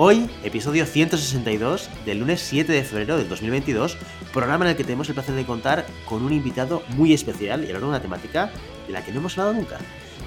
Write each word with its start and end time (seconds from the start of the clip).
Hoy, 0.00 0.30
episodio 0.44 0.86
162 0.86 1.90
del 2.06 2.20
lunes 2.20 2.40
7 2.42 2.72
de 2.72 2.84
febrero 2.84 3.18
del 3.18 3.28
2022, 3.28 3.96
programa 4.32 4.64
en 4.64 4.70
el 4.70 4.76
que 4.76 4.84
tenemos 4.84 5.08
el 5.08 5.14
placer 5.14 5.34
de 5.34 5.44
contar 5.44 5.84
con 6.04 6.22
un 6.22 6.32
invitado 6.32 6.84
muy 6.90 7.12
especial 7.12 7.64
y 7.64 7.66
hablar 7.66 7.82
de 7.82 7.88
una 7.88 8.00
temática 8.00 8.52
de 8.86 8.92
la 8.92 9.04
que 9.04 9.10
no 9.10 9.18
hemos 9.18 9.36
hablado 9.36 9.54
nunca. 9.54 9.78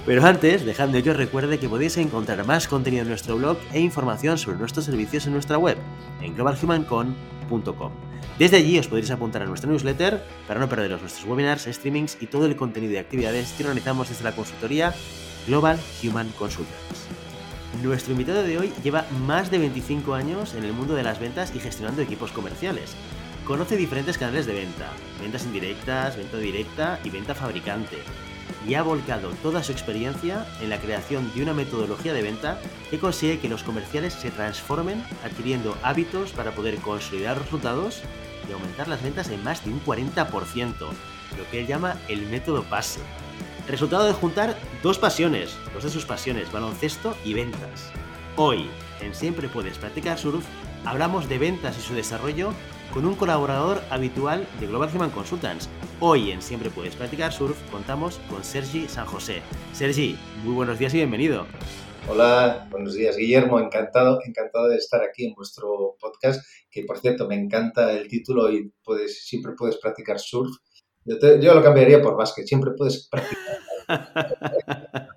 Pero 0.06 0.26
antes, 0.26 0.66
dejadme 0.66 1.02
que 1.02 1.12
os 1.12 1.16
recuerde 1.16 1.58
que 1.58 1.70
podéis 1.70 1.96
encontrar 1.96 2.46
más 2.46 2.68
contenido 2.68 3.04
en 3.04 3.08
nuestro 3.08 3.38
blog 3.38 3.60
e 3.72 3.80
información 3.80 4.38
sobre 4.38 4.58
nuestros 4.58 4.84
servicios 4.84 5.26
en 5.28 5.32
nuestra 5.32 5.58
web, 5.58 5.78
en 6.22 6.36
globalhumancon.com. 6.36 7.92
Desde 8.38 8.58
allí 8.58 8.78
os 8.78 8.90
podréis 8.90 9.12
apuntar 9.12 9.42
a 9.42 9.46
nuestra 9.46 9.70
newsletter 9.72 10.22
para 10.50 10.60
no 10.60 10.68
perderos 10.68 11.00
nuestros 11.00 11.26
webinars, 11.26 11.64
streamings 11.64 12.18
y 12.20 12.28
todo 12.28 12.46
el 12.46 12.58
contenido 12.58 12.92
y 12.92 12.98
actividades 12.98 13.54
que 13.54 13.64
realizamos 13.64 14.10
desde 14.10 14.26
la 14.26 14.36
consultoría 14.36 14.94
Global 15.48 15.80
Human 16.04 16.28
Consultants. 16.38 17.01
Nuestro 17.80 18.12
invitado 18.12 18.44
de 18.44 18.60
hoy 18.60 18.74
lleva 18.84 19.06
más 19.26 19.50
de 19.50 19.58
25 19.58 20.14
años 20.14 20.54
en 20.56 20.66
el 20.66 20.74
mundo 20.74 20.94
de 20.94 21.04
las 21.04 21.20
ventas 21.20 21.54
y 21.56 21.60
gestionando 21.60 22.02
equipos 22.02 22.32
comerciales. 22.32 22.94
Conoce 23.46 23.78
diferentes 23.78 24.18
canales 24.18 24.46
de 24.46 24.54
venta, 24.54 24.90
ventas 25.22 25.46
indirectas, 25.46 26.18
venta 26.18 26.38
directa 26.38 27.00
y 27.04 27.10
venta 27.10 27.34
fabricante. 27.34 27.98
Y 28.68 28.76
ha 28.76 28.84
volcado 28.84 29.30
toda 29.42 29.64
su 29.64 29.72
experiencia 29.72 30.46
en 30.62 30.70
la 30.70 30.80
creación 30.80 31.32
de 31.34 31.42
una 31.42 31.54
metodología 31.54 32.14
de 32.14 32.22
venta 32.22 32.60
que 32.90 33.00
consigue 33.00 33.40
que 33.40 33.50
los 33.50 33.64
comerciales 33.64 34.14
se 34.14 34.32
transformen 34.32 35.02
adquiriendo 35.24 35.76
hábitos 35.82 36.34
para 36.34 36.52
poder 36.52 36.76
consolidar 36.76 37.40
resultados 37.40 38.02
y 38.48 38.52
aumentar 38.52 38.90
las 38.90 39.02
ventas 39.02 39.30
en 39.30 39.44
más 39.44 39.64
de 39.64 39.72
un 39.72 39.84
40%, 39.84 40.76
lo 40.78 41.50
que 41.50 41.62
él 41.62 41.68
llama 41.68 41.96
el 42.10 42.28
método 42.28 42.64
PASE. 42.64 43.00
Resultado 43.68 44.06
de 44.06 44.14
juntar 44.14 44.56
dos 44.82 44.98
pasiones, 44.98 45.56
dos 45.74 45.84
de 45.84 45.90
sus 45.90 46.06
pasiones, 46.06 46.52
baloncesto 46.52 47.16
y 47.24 47.34
ventas. 47.34 47.92
Hoy, 48.36 48.66
en 49.02 49.14
Siempre 49.14 49.50
Puedes 49.50 49.78
Practicar 49.78 50.18
Surf, 50.18 50.44
hablamos 50.84 51.30
de 51.30 51.38
ventas 51.38 51.78
y 51.78 51.82
su 51.82 51.94
desarrollo 51.94 52.54
con 52.92 53.06
un 53.06 53.16
colaborador 53.16 53.82
habitual 53.92 54.48
de 54.60 54.68
Global 54.68 54.90
Human 54.94 55.12
Consultants. 55.12 55.70
Hoy 56.00 56.32
en 56.32 56.42
Siempre 56.42 56.72
Puedes 56.72 56.96
Practicar 56.96 57.32
Surf 57.32 57.58
contamos 57.70 58.20
con 58.30 58.44
Sergi 58.44 58.88
San 58.88 59.06
José. 59.06 59.42
Sergi, 59.74 60.18
muy 60.44 60.56
buenos 60.56 60.80
días 60.80 60.94
y 60.96 60.98
bienvenido. 60.98 61.46
Hola, 62.10 62.68
buenos 62.72 62.96
días 62.96 63.16
Guillermo, 63.16 63.60
encantado, 63.60 64.20
encantado 64.26 64.70
de 64.70 64.78
estar 64.78 65.04
aquí 65.04 65.28
en 65.28 65.36
vuestro 65.36 65.96
podcast, 66.00 66.44
que 66.72 66.84
por 66.84 66.98
cierto 66.98 67.28
me 67.28 67.36
encanta 67.36 67.94
el 67.94 68.08
título 68.08 68.52
y 68.52 68.74
puedes, 68.84 69.24
siempre 69.28 69.54
puedes 69.56 69.78
practicar 69.78 70.20
surf 70.20 70.52
yo, 71.06 71.54
lo 71.54 71.64
cambiaría 71.64 72.02
por 72.02 72.16
básquet. 72.16 72.46
Siempre 72.46 72.72
puedes 72.72 73.08
practicar. 73.12 73.58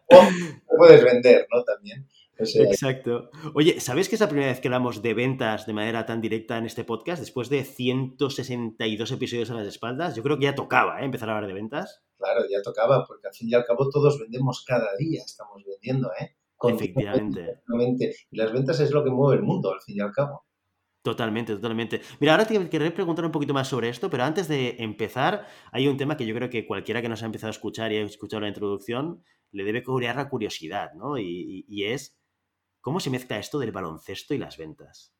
o 0.07 0.77
puedes 0.77 1.05
vender, 1.05 1.47
¿no? 1.53 1.63
También. 1.65 2.07
Exacto. 2.37 3.31
Oye, 3.55 3.81
¿sabes 3.81 4.09
que 4.09 4.17
es 4.17 4.21
la 4.21 4.29
primera 4.29 4.51
vez 4.51 4.61
que 4.61 4.69
hablamos 4.69 5.03
de 5.03 5.15
ventas 5.15 5.67
de 5.67 5.73
manera 5.73 6.05
tan 6.05 6.21
directa 6.21 6.59
en 6.59 6.67
este 6.67 6.85
podcast? 6.85 7.21
Después 7.21 7.49
de 7.49 7.65
162 7.65 9.13
episodios 9.13 9.51
a 9.51 9.55
las 9.55 9.69
espaldas, 9.69 10.17
yo 10.17 10.23
creo 10.23 10.37
que 10.37 10.45
ya 10.45 10.55
tocaba 10.55 11.01
¿eh? 11.01 11.05
empezar 11.05 11.29
a 11.29 11.35
hablar 11.37 11.49
de 11.49 11.55
ventas. 11.55 12.03
Claro, 12.19 12.43
ya 12.51 12.61
tocaba, 12.63 13.05
porque 13.07 13.29
al 13.29 13.35
fin 13.35 13.48
y 13.51 13.55
al 13.55 13.64
cabo 13.64 13.89
todos 13.89 14.19
vendemos 14.19 14.64
cada 14.67 14.97
día, 14.98 15.23
estamos 15.25 15.63
vendiendo, 15.64 16.11
¿eh? 16.20 16.37
Efectivamente. 16.63 17.61
Y 18.31 18.37
las 18.37 18.53
ventas 18.53 18.81
es 18.81 18.91
lo 18.91 19.05
que 19.05 19.11
mueve 19.11 19.37
el 19.37 19.42
mundo, 19.42 19.73
al 19.73 19.83
fin 19.83 19.97
y 19.97 20.01
al 20.01 20.13
cabo. 20.13 20.44
Totalmente, 21.05 21.55
totalmente. 21.55 22.01
Mira, 22.19 22.33
ahora 22.33 22.47
te 22.47 22.70
querré 22.70 22.91
preguntar 22.91 23.27
un 23.27 23.31
poquito 23.31 23.53
más 23.53 23.69
sobre 23.69 23.91
esto, 23.91 24.09
pero 24.09 24.25
antes 24.25 24.48
de 24.48 24.77
empezar, 24.79 25.47
hay 25.70 25.87
un 25.87 25.98
tema 25.98 26.17
que 26.17 26.25
yo 26.25 26.35
creo 26.35 26.48
que 26.48 26.67
cualquiera 26.67 27.03
que 27.03 27.11
nos 27.11 27.23
ha 27.23 27.27
empezado 27.27 27.48
a 27.48 27.51
escuchar 27.51 27.92
y 27.92 27.98
ha 27.98 28.03
escuchado 28.03 28.41
la 28.41 28.48
introducción 28.48 29.23
le 29.53 29.64
debe 29.64 29.85
cubrir 29.85 30.17
la 30.17 30.31
curiosidad, 30.31 30.95
¿no? 30.95 31.19
Y, 31.19 31.85
es, 31.85 32.17
¿cómo 32.81 33.01
se 33.01 33.11
mezcla 33.11 33.39
esto 33.39 33.59
del 33.59 33.70
baloncesto 33.70 34.33
y 34.33 34.39
las 34.39 34.57
ventas? 34.57 35.13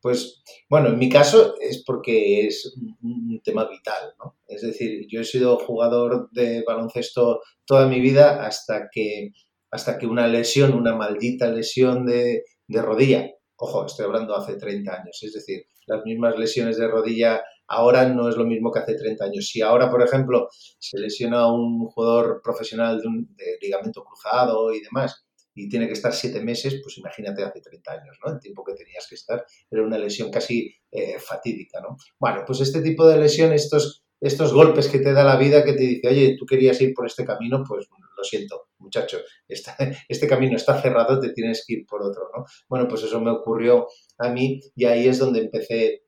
Pues, 0.00 0.44
bueno, 0.70 0.90
en 0.90 0.98
mi 1.00 1.08
caso 1.08 1.56
es 1.60 1.82
porque 1.84 2.46
es 2.46 2.72
un 3.02 3.40
tema 3.42 3.68
vital, 3.68 4.14
¿no? 4.20 4.38
Es 4.46 4.62
decir, 4.62 5.08
yo 5.08 5.22
he 5.22 5.24
sido 5.24 5.58
jugador 5.58 6.30
de 6.30 6.62
baloncesto 6.64 7.40
toda 7.64 7.88
mi 7.88 8.00
vida 8.00 8.46
hasta 8.46 8.88
que, 8.88 9.32
hasta 9.72 9.98
que 9.98 10.06
una 10.06 10.28
lesión, 10.28 10.74
una 10.74 10.94
maldita 10.94 11.48
lesión 11.48 12.06
de, 12.06 12.44
de 12.68 12.82
rodilla, 12.82 13.28
Ojo, 13.64 13.86
estoy 13.86 14.06
hablando 14.06 14.34
hace 14.34 14.56
30 14.56 14.92
años, 14.92 15.22
es 15.22 15.34
decir, 15.34 15.64
las 15.86 16.04
mismas 16.04 16.36
lesiones 16.36 16.78
de 16.78 16.88
rodilla 16.88 17.44
ahora 17.68 18.08
no 18.08 18.28
es 18.28 18.34
lo 18.34 18.44
mismo 18.44 18.72
que 18.72 18.80
hace 18.80 18.96
30 18.96 19.24
años. 19.24 19.46
Si 19.46 19.62
ahora, 19.62 19.88
por 19.88 20.02
ejemplo, 20.02 20.48
se 20.50 20.98
lesiona 20.98 21.46
un 21.46 21.86
jugador 21.86 22.40
profesional 22.42 23.00
de, 23.00 23.06
un, 23.06 23.36
ligamento 23.60 24.02
cruzado 24.02 24.74
y 24.74 24.80
demás, 24.80 25.24
y 25.54 25.68
tiene 25.68 25.86
que 25.86 25.92
estar 25.92 26.12
siete 26.12 26.42
meses, 26.42 26.80
pues 26.82 26.98
imagínate 26.98 27.44
hace 27.44 27.60
30 27.60 27.92
años, 27.92 28.18
¿no? 28.24 28.32
El 28.32 28.40
tiempo 28.40 28.64
que 28.64 28.74
tenías 28.74 29.06
que 29.08 29.14
estar 29.14 29.44
era 29.70 29.82
una 29.84 29.96
lesión 29.96 30.28
casi 30.28 30.74
eh, 30.90 31.20
fatídica, 31.20 31.80
¿no? 31.80 31.96
Bueno, 32.18 32.42
pues 32.44 32.62
este 32.62 32.82
tipo 32.82 33.06
de 33.06 33.18
lesión, 33.18 33.52
estos, 33.52 34.02
estos 34.20 34.52
golpes 34.52 34.88
que 34.88 34.98
te 34.98 35.12
da 35.12 35.22
la 35.22 35.36
vida, 35.36 35.62
que 35.62 35.74
te 35.74 35.82
dice, 35.84 36.08
oye, 36.08 36.36
tú 36.36 36.46
querías 36.46 36.80
ir 36.80 36.92
por 36.94 37.06
este 37.06 37.24
camino, 37.24 37.62
pues 37.64 37.86
lo 38.16 38.24
siento, 38.24 38.70
muchacho, 38.82 39.18
este 39.48 40.26
camino 40.26 40.56
está 40.56 40.80
cerrado, 40.80 41.20
te 41.20 41.32
tienes 41.32 41.64
que 41.66 41.74
ir 41.74 41.86
por 41.86 42.02
otro, 42.02 42.28
¿no? 42.36 42.44
Bueno, 42.68 42.88
pues 42.88 43.02
eso 43.04 43.20
me 43.20 43.30
ocurrió 43.30 43.86
a 44.18 44.28
mí 44.28 44.60
y 44.74 44.84
ahí 44.84 45.08
es 45.08 45.18
donde 45.18 45.40
empecé 45.40 46.02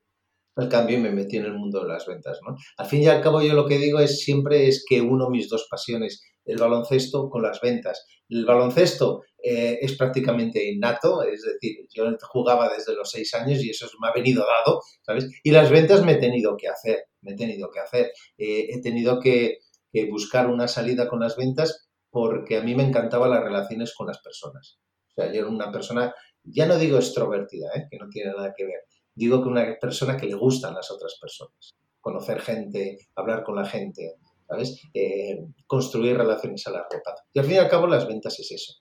el 0.57 0.69
cambio 0.69 0.99
y 0.99 1.01
me 1.01 1.11
metí 1.11 1.37
en 1.37 1.47
el 1.47 1.55
mundo 1.55 1.83
de 1.83 1.89
las 1.89 2.07
ventas, 2.07 2.39
¿no? 2.47 2.57
Al 2.77 2.87
fin 2.87 3.03
y 3.03 3.09
al 3.09 3.21
cabo 3.21 3.43
yo 3.43 3.55
lo 3.55 3.67
que 3.67 3.79
digo 3.79 3.99
es 3.99 4.21
siempre 4.21 4.69
es 4.69 4.85
que 4.89 5.01
uno 5.01 5.31
mis 5.31 5.49
dos 5.49 5.67
pasiones, 5.69 6.23
el 6.45 6.59
baloncesto 6.59 7.29
con 7.29 7.43
las 7.43 7.61
ventas. 7.61 8.07
El 8.29 8.45
baloncesto 8.45 9.23
eh, 9.43 9.79
es 9.81 9.97
prácticamente 9.97 10.71
innato, 10.71 11.23
es 11.23 11.43
decir, 11.43 11.87
yo 11.93 12.05
jugaba 12.23 12.73
desde 12.75 12.95
los 12.95 13.11
seis 13.11 13.35
años 13.35 13.63
y 13.63 13.71
eso 13.71 13.87
me 14.01 14.09
ha 14.09 14.13
venido 14.13 14.45
dado, 14.47 14.81
¿sabes? 15.03 15.29
Y 15.43 15.51
las 15.51 15.71
ventas 15.71 16.05
me 16.05 16.13
he 16.13 16.17
tenido 16.17 16.57
que 16.57 16.69
hacer, 16.69 17.05
me 17.23 17.33
he 17.33 17.37
tenido 17.37 17.71
que 17.71 17.81
hacer. 17.81 18.13
Eh, 18.39 18.69
he 18.71 18.81
tenido 18.81 19.21
que, 19.21 19.59
que 19.93 20.07
buscar 20.07 20.49
una 20.49 20.69
salida 20.69 21.09
con 21.09 21.21
las 21.21 21.37
ventas 21.37 21.89
porque 22.15 22.59
a 22.59 22.63
mí 22.63 22.77
me 22.77 22.85
encantaban 22.85 23.29
las 23.29 23.43
relaciones 23.43 23.93
con 23.93 24.07
las 24.07 24.21
personas. 24.21 24.79
O 25.09 25.15
sea, 25.17 25.33
yo 25.33 25.41
era 25.41 25.49
una 25.49 25.73
persona, 25.73 26.15
ya 26.45 26.65
no 26.65 26.79
digo 26.79 26.97
extrovertida, 26.97 27.71
¿eh? 27.75 27.89
que 27.91 27.99
no 27.99 28.09
tiene 28.09 28.31
nada 28.31 28.55
que 28.57 28.65
ver, 28.65 28.83
digo 29.17 29.43
que 29.43 29.49
una 29.49 29.77
persona 29.81 30.17
que 30.17 30.27
le 30.27 30.37
gustan 30.37 30.75
las 30.75 30.93
otras 30.93 31.19
personas. 31.21 31.75
Conocer 32.01 32.41
gente, 32.41 32.99
hablar 33.17 33.43
con 33.43 33.57
la 33.57 33.65
gente, 33.65 34.15
¿sabes? 34.47 34.81
Eh, 34.95 35.41
construir 35.67 36.17
relaciones 36.17 36.65
a 36.69 36.71
largo 36.71 37.03
plazo. 37.03 37.25
Y 37.33 37.41
al 37.41 37.47
fin 37.47 37.55
y 37.57 37.59
al 37.59 37.69
cabo 37.69 37.89
las 37.89 38.07
ventas 38.07 38.39
es 38.39 38.53
eso. 38.53 38.75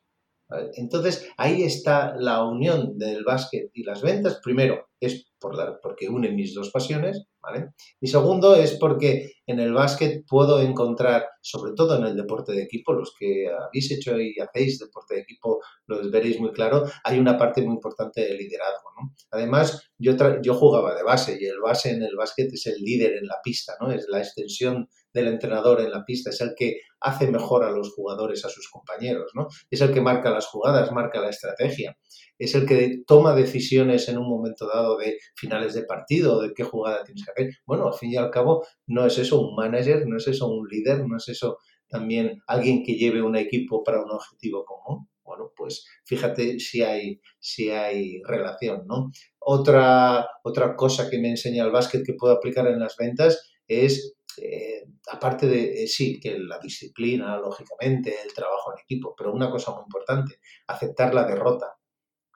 Entonces, 0.75 1.27
ahí 1.37 1.63
está 1.63 2.13
la 2.15 2.43
unión 2.43 2.99
del 2.99 3.23
básquet 3.23 3.71
y 3.73 3.83
las 3.83 4.03
ventas. 4.03 4.39
Primero, 4.43 4.89
es 5.05 5.33
por 5.39 5.55
la, 5.55 5.79
porque 5.81 6.07
une 6.07 6.31
mis 6.31 6.53
dos 6.53 6.71
pasiones, 6.71 7.25
¿vale? 7.41 7.71
Y 7.99 8.07
segundo, 8.07 8.55
es 8.55 8.77
porque 8.79 9.33
en 9.45 9.59
el 9.59 9.73
básquet 9.73 10.23
puedo 10.25 10.61
encontrar, 10.61 11.27
sobre 11.41 11.73
todo 11.73 11.97
en 11.97 12.05
el 12.05 12.15
deporte 12.15 12.53
de 12.53 12.63
equipo, 12.63 12.93
los 12.93 13.13
que 13.19 13.47
habéis 13.49 13.91
hecho 13.91 14.19
y 14.19 14.35
hacéis 14.39 14.79
deporte 14.79 15.15
de 15.15 15.21
equipo, 15.21 15.61
lo 15.87 16.09
veréis 16.09 16.39
muy 16.39 16.51
claro, 16.53 16.85
hay 17.03 17.19
una 17.19 17.37
parte 17.37 17.61
muy 17.61 17.73
importante 17.73 18.21
de 18.21 18.37
liderazgo. 18.37 18.89
Además, 19.31 19.89
yo, 19.97 20.13
yo 20.41 20.53
jugaba 20.53 20.95
de 20.95 21.03
base 21.03 21.37
y 21.39 21.45
el 21.45 21.59
base 21.59 21.91
en 21.91 22.03
el 22.03 22.15
básquet 22.15 22.53
es 22.53 22.65
el 22.67 22.81
líder 22.81 23.17
en 23.17 23.27
la 23.27 23.39
pista, 23.43 23.73
¿no? 23.81 23.91
Es 23.91 24.05
la 24.07 24.19
extensión 24.19 24.87
del 25.13 25.27
entrenador 25.27 25.81
en 25.81 25.91
la 25.91 26.03
pista, 26.05 26.31
es 26.31 26.41
el 26.41 26.53
que 26.57 26.79
hace 26.99 27.29
mejor 27.29 27.63
a 27.63 27.71
los 27.71 27.93
jugadores, 27.93 28.45
a 28.45 28.49
sus 28.49 28.69
compañeros, 28.69 29.31
¿no? 29.35 29.47
Es 29.69 29.81
el 29.81 29.93
que 29.93 30.01
marca 30.01 30.31
las 30.31 30.47
jugadas, 30.47 30.91
marca 30.91 31.19
la 31.19 31.29
estrategia, 31.29 31.97
es 32.37 32.55
el 32.55 32.65
que 32.65 33.03
toma 33.05 33.35
decisiones 33.35 34.09
en 34.09 34.17
un 34.17 34.29
momento 34.29 34.67
dado 34.67 34.97
de 34.97 35.17
finales 35.35 35.73
de 35.73 35.83
partido, 35.83 36.41
de 36.41 36.53
qué 36.53 36.63
jugada 36.63 37.03
tienes 37.03 37.25
que 37.25 37.31
hacer. 37.31 37.53
Bueno, 37.65 37.87
al 37.87 37.93
fin 37.93 38.11
y 38.11 38.15
al 38.15 38.31
cabo, 38.31 38.65
no 38.87 39.05
es 39.05 39.17
eso 39.17 39.41
un 39.41 39.55
manager, 39.55 40.07
no 40.07 40.17
es 40.17 40.27
eso 40.27 40.47
un 40.47 40.67
líder, 40.67 41.07
no 41.07 41.17
es 41.17 41.27
eso 41.29 41.57
también 41.87 42.41
alguien 42.47 42.83
que 42.83 42.95
lleve 42.95 43.21
un 43.21 43.35
equipo 43.35 43.83
para 43.83 44.03
un 44.03 44.11
objetivo 44.11 44.65
común. 44.65 45.07
Bueno, 45.23 45.51
pues 45.55 45.85
fíjate 46.05 46.59
si 46.59 46.81
hay, 46.81 47.21
si 47.39 47.69
hay 47.69 48.21
relación, 48.23 48.85
¿no? 48.87 49.11
Otra, 49.39 50.27
otra 50.43 50.75
cosa 50.75 51.09
que 51.09 51.19
me 51.19 51.29
enseña 51.29 51.63
el 51.63 51.71
básquet 51.71 52.03
que 52.05 52.13
puedo 52.13 52.33
aplicar 52.33 52.67
en 52.67 52.79
las 52.79 52.97
ventas 52.97 53.53
es 53.67 54.15
eh, 54.37 54.83
aparte 55.11 55.47
de, 55.47 55.83
eh, 55.83 55.87
sí, 55.87 56.19
que 56.19 56.37
la 56.39 56.59
disciplina, 56.59 57.37
lógicamente, 57.37 58.15
el 58.23 58.33
trabajo 58.33 58.73
en 58.73 58.81
equipo, 58.81 59.13
pero 59.17 59.33
una 59.33 59.49
cosa 59.49 59.71
muy 59.71 59.83
importante, 59.83 60.39
aceptar 60.67 61.13
la 61.13 61.25
derrota. 61.25 61.67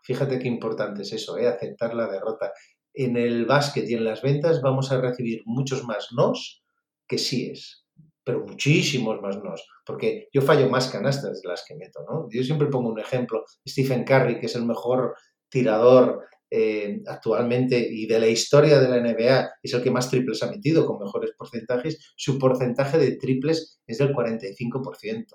Fíjate 0.07 0.39
qué 0.39 0.47
importante 0.47 1.01
es 1.01 1.11
eso, 1.11 1.37
¿eh? 1.37 1.47
aceptar 1.47 1.93
la 1.93 2.07
derrota. 2.07 2.53
En 2.93 3.17
el 3.17 3.45
básquet 3.45 3.89
y 3.89 3.93
en 3.93 4.05
las 4.05 4.21
ventas 4.21 4.61
vamos 4.61 4.89
a 4.93 5.01
recibir 5.01 5.41
muchos 5.45 5.83
más 5.83 6.07
nos 6.15 6.63
que 7.05 7.17
síes, 7.17 7.85
pero 8.23 8.45
muchísimos 8.45 9.21
más 9.21 9.43
nos, 9.43 9.67
porque 9.85 10.29
yo 10.31 10.41
fallo 10.41 10.69
más 10.69 10.87
canastas 10.87 11.41
de 11.41 11.49
las 11.49 11.65
que 11.67 11.75
meto, 11.75 11.99
¿no? 12.09 12.29
Yo 12.31 12.41
siempre 12.41 12.69
pongo 12.69 12.89
un 12.89 13.01
ejemplo, 13.01 13.43
Stephen 13.67 14.05
Curry, 14.05 14.39
que 14.39 14.45
es 14.45 14.55
el 14.55 14.65
mejor 14.65 15.13
tirador 15.49 16.25
eh, 16.49 17.01
actualmente 17.05 17.77
y 17.77 18.07
de 18.07 18.19
la 18.21 18.27
historia 18.27 18.79
de 18.79 18.87
la 18.87 19.01
NBA 19.01 19.49
es 19.61 19.73
el 19.73 19.83
que 19.83 19.91
más 19.91 20.09
triples 20.09 20.41
ha 20.41 20.49
metido 20.49 20.85
con 20.85 20.99
mejores 20.99 21.31
porcentajes, 21.37 22.13
su 22.15 22.39
porcentaje 22.39 22.97
de 22.97 23.17
triples 23.17 23.81
es 23.85 23.97
del 23.97 24.13
45%. 24.13 25.25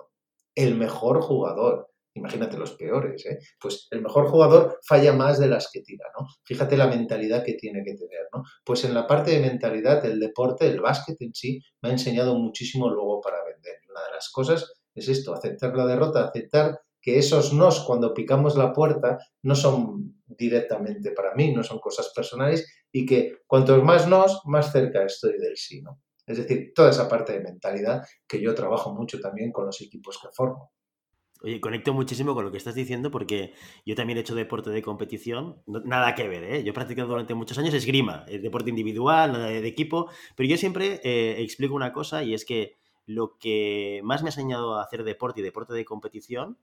El 0.55 0.75
mejor 0.75 1.21
jugador. 1.21 1.92
Imagínate 2.15 2.57
los 2.57 2.73
peores, 2.73 3.25
¿eh? 3.25 3.39
Pues 3.59 3.87
el 3.89 4.01
mejor 4.01 4.27
jugador 4.27 4.79
falla 4.85 5.13
más 5.13 5.39
de 5.39 5.47
las 5.47 5.69
que 5.71 5.81
tira, 5.81 6.05
¿no? 6.17 6.27
Fíjate 6.43 6.77
la 6.77 6.87
mentalidad 6.87 7.43
que 7.43 7.53
tiene 7.53 7.83
que 7.83 7.95
tener, 7.95 8.27
¿no? 8.31 8.43
Pues 8.63 8.83
en 8.85 8.93
la 8.93 9.07
parte 9.07 9.31
de 9.31 9.39
mentalidad, 9.39 10.05
el 10.05 10.19
deporte, 10.19 10.67
el 10.67 10.79
básquet 10.79 11.19
en 11.21 11.33
sí, 11.33 11.59
me 11.81 11.89
ha 11.89 11.91
enseñado 11.91 12.35
muchísimo 12.35 12.89
luego 12.89 13.19
para 13.19 13.43
vender. 13.43 13.79
Una 13.89 14.05
de 14.05 14.11
las 14.13 14.29
cosas 14.29 14.71
es 14.93 15.09
esto, 15.09 15.33
aceptar 15.33 15.75
la 15.75 15.87
derrota, 15.87 16.25
aceptar 16.25 16.79
que 17.01 17.17
esos 17.17 17.51
nos 17.53 17.83
cuando 17.83 18.13
picamos 18.13 18.55
la 18.55 18.71
puerta 18.71 19.17
no 19.41 19.55
son 19.55 20.21
directamente 20.25 21.11
para 21.11 21.33
mí, 21.35 21.51
no 21.51 21.63
son 21.63 21.79
cosas 21.79 22.11
personales 22.15 22.65
y 22.91 23.05
que 23.05 23.39
cuantos 23.47 23.83
más 23.83 24.07
nos, 24.07 24.41
más 24.45 24.71
cerca 24.71 25.03
estoy 25.03 25.37
del 25.37 25.57
sí, 25.57 25.81
¿no? 25.81 25.99
Es 26.25 26.37
decir, 26.37 26.71
toda 26.73 26.91
esa 26.91 27.09
parte 27.09 27.33
de 27.33 27.41
mentalidad 27.41 28.03
que 28.27 28.39
yo 28.39 28.55
trabajo 28.55 28.93
mucho 28.93 29.19
también 29.19 29.51
con 29.51 29.65
los 29.65 29.81
equipos 29.81 30.17
que 30.21 30.29
formo. 30.31 30.71
Oye, 31.43 31.59
conecto 31.59 31.93
muchísimo 31.93 32.33
con 32.33 32.45
lo 32.45 32.51
que 32.51 32.57
estás 32.57 32.73
diciendo 32.73 33.11
porque 33.11 33.53
yo 33.85 33.95
también 33.95 34.17
he 34.17 34.21
hecho 34.21 34.33
deporte 34.33 34.69
de 34.69 34.81
competición, 34.81 35.61
nada 35.65 36.15
que 36.15 36.29
ver, 36.29 36.45
¿eh? 36.45 36.63
Yo 36.63 36.71
he 36.71 36.73
practicado 36.73 37.09
durante 37.09 37.33
muchos 37.33 37.57
años 37.57 37.73
esgrima, 37.73 38.23
el 38.29 38.41
deporte 38.41 38.69
individual, 38.69 39.33
de, 39.33 39.67
equipo, 39.67 40.09
pero 40.37 40.47
yo 40.47 40.55
siempre 40.55 41.01
eh, 41.03 41.41
explico 41.41 41.75
una 41.75 41.91
cosa 41.91 42.23
y 42.23 42.33
es 42.33 42.45
que 42.45 42.77
lo 43.05 43.37
que 43.37 43.99
más 44.05 44.23
me 44.23 44.29
ha 44.29 44.31
enseñado 44.31 44.75
a 44.75 44.83
hacer 44.83 45.03
deporte 45.03 45.41
y 45.41 45.43
deporte 45.43 45.73
de 45.73 45.83
competición 45.83 46.57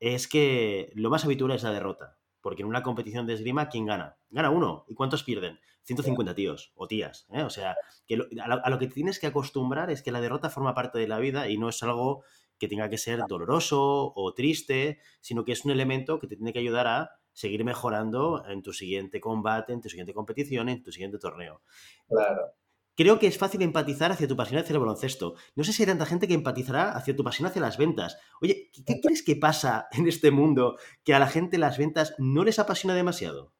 es 0.00 0.26
que 0.26 0.90
lo 0.94 1.08
más 1.08 1.24
habitual 1.24 1.52
es 1.52 1.62
la 1.62 1.70
derrota. 1.70 2.16
Porque 2.40 2.62
en 2.62 2.68
una 2.68 2.82
competición 2.82 3.26
de 3.26 3.34
esgrima, 3.34 3.68
¿quién 3.68 3.86
gana? 3.86 4.16
Gana 4.30 4.50
uno. 4.50 4.84
¿Y 4.88 4.94
cuántos 4.94 5.24
pierden? 5.24 5.58
150 5.82 6.34
tíos 6.34 6.72
o 6.74 6.86
tías. 6.86 7.26
¿eh? 7.32 7.42
O 7.42 7.50
sea, 7.50 7.76
que 8.06 8.14
a, 8.40 8.70
lo, 8.70 8.78
que 8.78 8.88
tienes 8.88 9.18
que 9.18 9.26
acostumbrar 9.28 9.90
es 9.90 10.02
que 10.02 10.12
la 10.12 10.20
derrota 10.20 10.50
forma 10.50 10.74
parte 10.74 10.98
de 10.98 11.08
la 11.08 11.18
vida 11.18 11.48
y 11.48 11.58
no 11.58 11.68
es 11.68 11.82
algo 11.82 12.24
que 12.58 12.68
tenga 12.68 12.88
que 12.88 12.98
ser 12.98 13.20
doloroso 13.28 14.12
o 14.14 14.34
triste, 14.34 14.98
sino 15.20 15.44
que 15.44 15.52
es 15.52 15.64
un 15.64 15.70
elemento 15.70 16.18
que 16.18 16.26
te 16.26 16.36
tiene 16.36 16.52
que 16.52 16.58
ayudar 16.58 16.86
a 16.86 17.10
seguir 17.32 17.64
mejorando 17.64 18.44
en 18.48 18.62
tu 18.62 18.72
siguiente 18.72 19.20
combate, 19.20 19.72
en 19.72 19.80
tu 19.80 19.88
siguiente 19.88 20.14
competición, 20.14 20.68
en 20.68 20.82
tu 20.82 20.90
siguiente 20.92 21.18
torneo. 21.18 21.62
Claro 22.08 22.54
creo 22.96 23.18
que 23.18 23.26
es 23.26 23.38
fácil 23.38 23.62
empatizar 23.62 24.10
hacia 24.10 24.26
tu 24.26 24.36
pasión 24.36 24.60
hacia 24.60 24.72
el 24.72 24.80
baloncesto. 24.80 25.34
No 25.54 25.62
sé 25.62 25.72
si 25.72 25.82
hay 25.82 25.88
tanta 25.88 26.06
gente 26.06 26.26
que 26.26 26.34
empatizará 26.34 26.92
hacia 26.92 27.14
tu 27.14 27.22
pasión 27.22 27.46
hacia 27.46 27.62
las 27.62 27.76
ventas. 27.76 28.18
Oye, 28.40 28.70
¿qué, 28.72 29.00
crees 29.00 29.22
que 29.22 29.36
pasa 29.36 29.86
en 29.92 30.08
este 30.08 30.30
mundo 30.30 30.78
que 31.04 31.14
a 31.14 31.18
la 31.18 31.28
gente 31.28 31.58
las 31.58 31.78
ventas 31.78 32.14
no 32.18 32.42
les 32.42 32.58
apasiona 32.58 32.94
demasiado? 32.94 33.52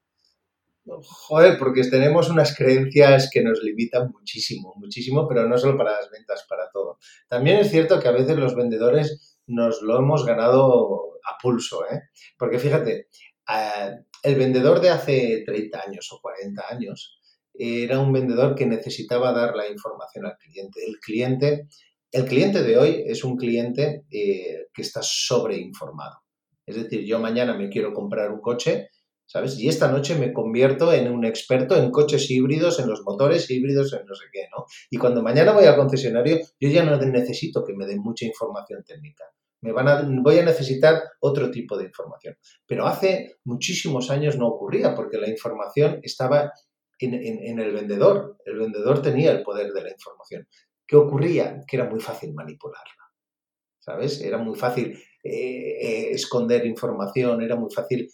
Joder, 0.86 1.58
porque 1.58 1.82
tenemos 1.82 2.30
unas 2.30 2.56
creencias 2.56 3.28
que 3.32 3.42
nos 3.42 3.60
limitan 3.62 4.10
muchísimo, 4.12 4.72
muchísimo, 4.76 5.26
pero 5.26 5.48
no 5.48 5.58
solo 5.58 5.76
para 5.76 5.92
las 5.92 6.10
ventas, 6.10 6.46
para 6.48 6.70
todo. 6.70 6.98
También 7.28 7.58
es 7.58 7.70
cierto 7.70 7.98
que 7.98 8.06
a 8.06 8.12
veces 8.12 8.36
los 8.36 8.54
vendedores 8.54 9.38
nos 9.48 9.82
lo 9.82 9.98
hemos 9.98 10.24
ganado 10.24 11.18
a 11.24 11.36
pulso, 11.42 11.84
¿eh? 11.90 12.02
Porque 12.38 12.60
fíjate, 12.60 13.08
el 14.22 14.34
vendedor 14.36 14.80
de 14.80 14.90
hace 14.90 15.42
30 15.44 15.82
años 15.86 16.08
o 16.12 16.20
40 16.20 16.62
años 16.70 17.20
era 17.54 17.98
un 17.98 18.12
vendedor 18.12 18.54
que 18.54 18.66
necesitaba 18.66 19.32
dar 19.32 19.56
la 19.56 19.68
información 19.68 20.26
al 20.26 20.36
cliente. 20.36 20.80
El 20.86 20.98
cliente, 21.00 21.68
el 22.12 22.26
cliente 22.26 22.62
de 22.62 22.76
hoy 22.78 23.04
es 23.06 23.24
un 23.24 23.36
cliente 23.36 24.04
eh, 24.10 24.66
que 24.72 24.82
está 24.82 25.00
sobreinformado. 25.02 26.18
Es 26.66 26.76
decir, 26.76 27.04
yo 27.04 27.18
mañana 27.18 27.56
me 27.56 27.68
quiero 27.68 27.92
comprar 27.92 28.30
un 28.30 28.40
coche, 28.40 28.90
¿sabes? 29.26 29.58
Y 29.58 29.68
esta 29.68 29.90
noche 29.90 30.14
me 30.16 30.32
convierto 30.32 30.92
en 30.92 31.12
un 31.12 31.24
experto 31.24 31.76
en 31.76 31.90
coches 31.90 32.30
híbridos, 32.30 32.78
en 32.78 32.88
los 32.88 33.02
motores 33.02 33.50
híbridos, 33.50 33.92
en 33.92 34.06
no 34.06 34.14
sé 34.14 34.24
qué, 34.32 34.46
¿no? 34.56 34.64
Y 34.90 34.96
cuando 34.96 35.22
mañana 35.22 35.52
voy 35.52 35.64
al 35.64 35.76
concesionario, 35.76 36.38
yo 36.60 36.68
ya 36.68 36.84
no 36.84 36.96
necesito 36.96 37.64
que 37.64 37.74
me 37.74 37.86
den 37.86 38.00
mucha 38.00 38.24
información 38.24 38.84
técnica. 38.84 39.24
Me 39.62 39.72
van 39.72 39.88
a, 39.88 40.08
voy 40.22 40.38
a 40.38 40.44
necesitar 40.44 41.02
otro 41.20 41.50
tipo 41.50 41.76
de 41.76 41.84
información. 41.84 42.36
Pero 42.66 42.86
hace 42.86 43.36
muchísimos 43.44 44.10
años 44.10 44.36
no 44.36 44.46
ocurría 44.46 44.94
porque 44.94 45.18
la 45.18 45.28
información 45.28 45.98
estaba 46.02 46.52
en, 46.98 47.58
el 47.58 47.72
vendedor. 47.72 48.36
El 48.44 48.58
vendedor 48.58 49.02
tenía 49.02 49.32
el 49.32 49.42
poder 49.42 49.72
de 49.72 49.82
la 49.82 49.90
información. 49.90 50.46
¿Qué 50.86 50.96
ocurría? 50.96 51.60
Que 51.66 51.76
era 51.76 51.88
muy 51.88 52.00
fácil 52.00 52.32
manipularla. 52.32 52.92
¿Sabes? 53.78 54.20
Era 54.20 54.38
muy 54.38 54.56
fácil 54.56 54.98
eh, 55.22 55.78
eh, 55.80 56.10
esconder 56.10 56.66
información, 56.66 57.42
era 57.42 57.56
muy 57.56 57.70
fácil, 57.72 58.08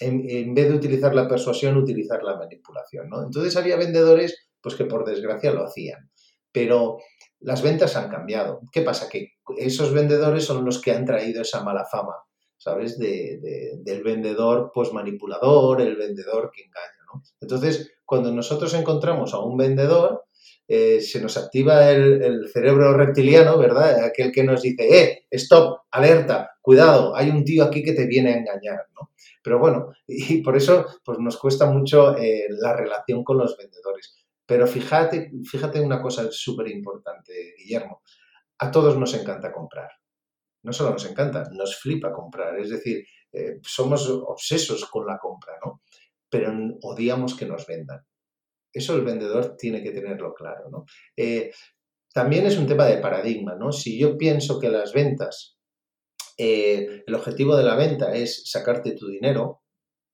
en, 0.00 0.54
vez 0.54 0.68
de 0.68 0.74
utilizar 0.74 1.14
la 1.14 1.28
persuasión, 1.28 1.76
utilizar 1.76 2.22
la 2.22 2.36
manipulación. 2.36 3.08
¿no? 3.08 3.22
Entonces 3.22 3.56
había 3.56 3.76
vendedores 3.76 4.48
pues, 4.60 4.74
que 4.74 4.84
por 4.84 5.04
desgracia 5.04 5.52
lo 5.52 5.64
hacían. 5.64 6.10
Pero 6.52 6.98
las 7.40 7.62
ventas 7.62 7.96
han 7.96 8.10
cambiado. 8.10 8.60
¿Qué 8.72 8.82
pasa? 8.82 9.08
Que 9.08 9.32
esos 9.58 9.92
vendedores 9.92 10.44
son 10.44 10.64
los 10.64 10.80
que 10.80 10.92
han 10.92 11.04
traído 11.04 11.42
esa 11.42 11.62
mala 11.62 11.84
fama, 11.84 12.14
¿sabes? 12.56 12.98
del 12.98 14.02
vendedor 14.02 14.70
pues 14.74 14.92
manipulador, 14.92 15.80
el 15.80 15.96
vendedor 15.96 16.50
que 16.52 16.62
engaña. 16.62 16.98
Entonces, 17.40 17.92
cuando 18.04 18.32
nosotros 18.32 18.74
encontramos 18.74 19.34
a 19.34 19.40
un 19.40 19.56
vendedor, 19.56 20.24
eh, 20.68 21.00
se 21.00 21.20
nos 21.20 21.36
activa 21.38 21.90
el, 21.90 22.48
cerebro 22.52 22.94
reptiliano, 22.94 23.56
¿verdad? 23.58 24.04
Aquel 24.04 24.30
que 24.30 24.44
nos 24.44 24.62
dice, 24.62 24.86
eh, 24.86 25.26
stop, 25.30 25.80
alerta, 25.90 26.50
cuidado, 26.60 27.16
hay 27.16 27.30
un 27.30 27.42
tío 27.44 27.64
aquí 27.64 27.82
que 27.82 27.94
te 27.94 28.06
viene 28.06 28.34
a 28.34 28.36
engañar, 28.36 28.86
¿no? 28.94 29.10
Pero 29.42 29.58
bueno, 29.58 29.92
y 30.06 30.42
por 30.42 30.56
eso 30.56 30.86
pues 31.04 31.18
nos 31.18 31.38
cuesta 31.38 31.66
mucho 31.66 32.16
eh, 32.18 32.46
la 32.50 32.76
relación 32.76 33.24
con 33.24 33.38
los 33.38 33.56
vendedores. 33.56 34.14
Pero 34.46 34.66
fíjate, 34.66 35.30
fíjate 35.44 35.80
una 35.80 36.00
cosa 36.00 36.28
súper 36.30 36.68
importante, 36.68 37.54
Guillermo. 37.58 38.02
A 38.58 38.70
todos 38.70 38.98
nos 38.98 39.14
encanta 39.14 39.52
comprar. 39.52 39.90
No 40.62 40.72
solo 40.72 40.90
nos 40.90 41.04
encanta, 41.04 41.44
nos 41.52 41.76
flipa 41.78 42.12
comprar. 42.12 42.58
Es 42.58 42.70
decir, 42.70 43.04
eh, 43.32 43.58
somos 43.62 44.08
obsesos 44.08 44.86
con 44.86 45.06
la 45.06 45.18
compra, 45.18 45.54
¿no? 45.64 45.82
pero 46.30 46.52
odiamos 46.82 47.34
que 47.34 47.46
nos 47.46 47.66
vendan. 47.66 48.04
Eso 48.72 48.94
el 48.94 49.02
vendedor 49.02 49.56
tiene 49.56 49.82
que 49.82 49.90
tenerlo 49.90 50.34
claro. 50.34 50.68
¿no? 50.70 50.84
Eh, 51.16 51.50
también 52.12 52.46
es 52.46 52.58
un 52.58 52.66
tema 52.66 52.86
de 52.86 52.98
paradigma. 52.98 53.54
¿no? 53.54 53.72
Si 53.72 53.98
yo 53.98 54.16
pienso 54.16 54.58
que 54.58 54.68
las 54.68 54.92
ventas, 54.92 55.58
eh, 56.36 57.02
el 57.06 57.14
objetivo 57.14 57.56
de 57.56 57.64
la 57.64 57.76
venta 57.76 58.14
es 58.14 58.48
sacarte 58.50 58.92
tu 58.92 59.08
dinero, 59.08 59.62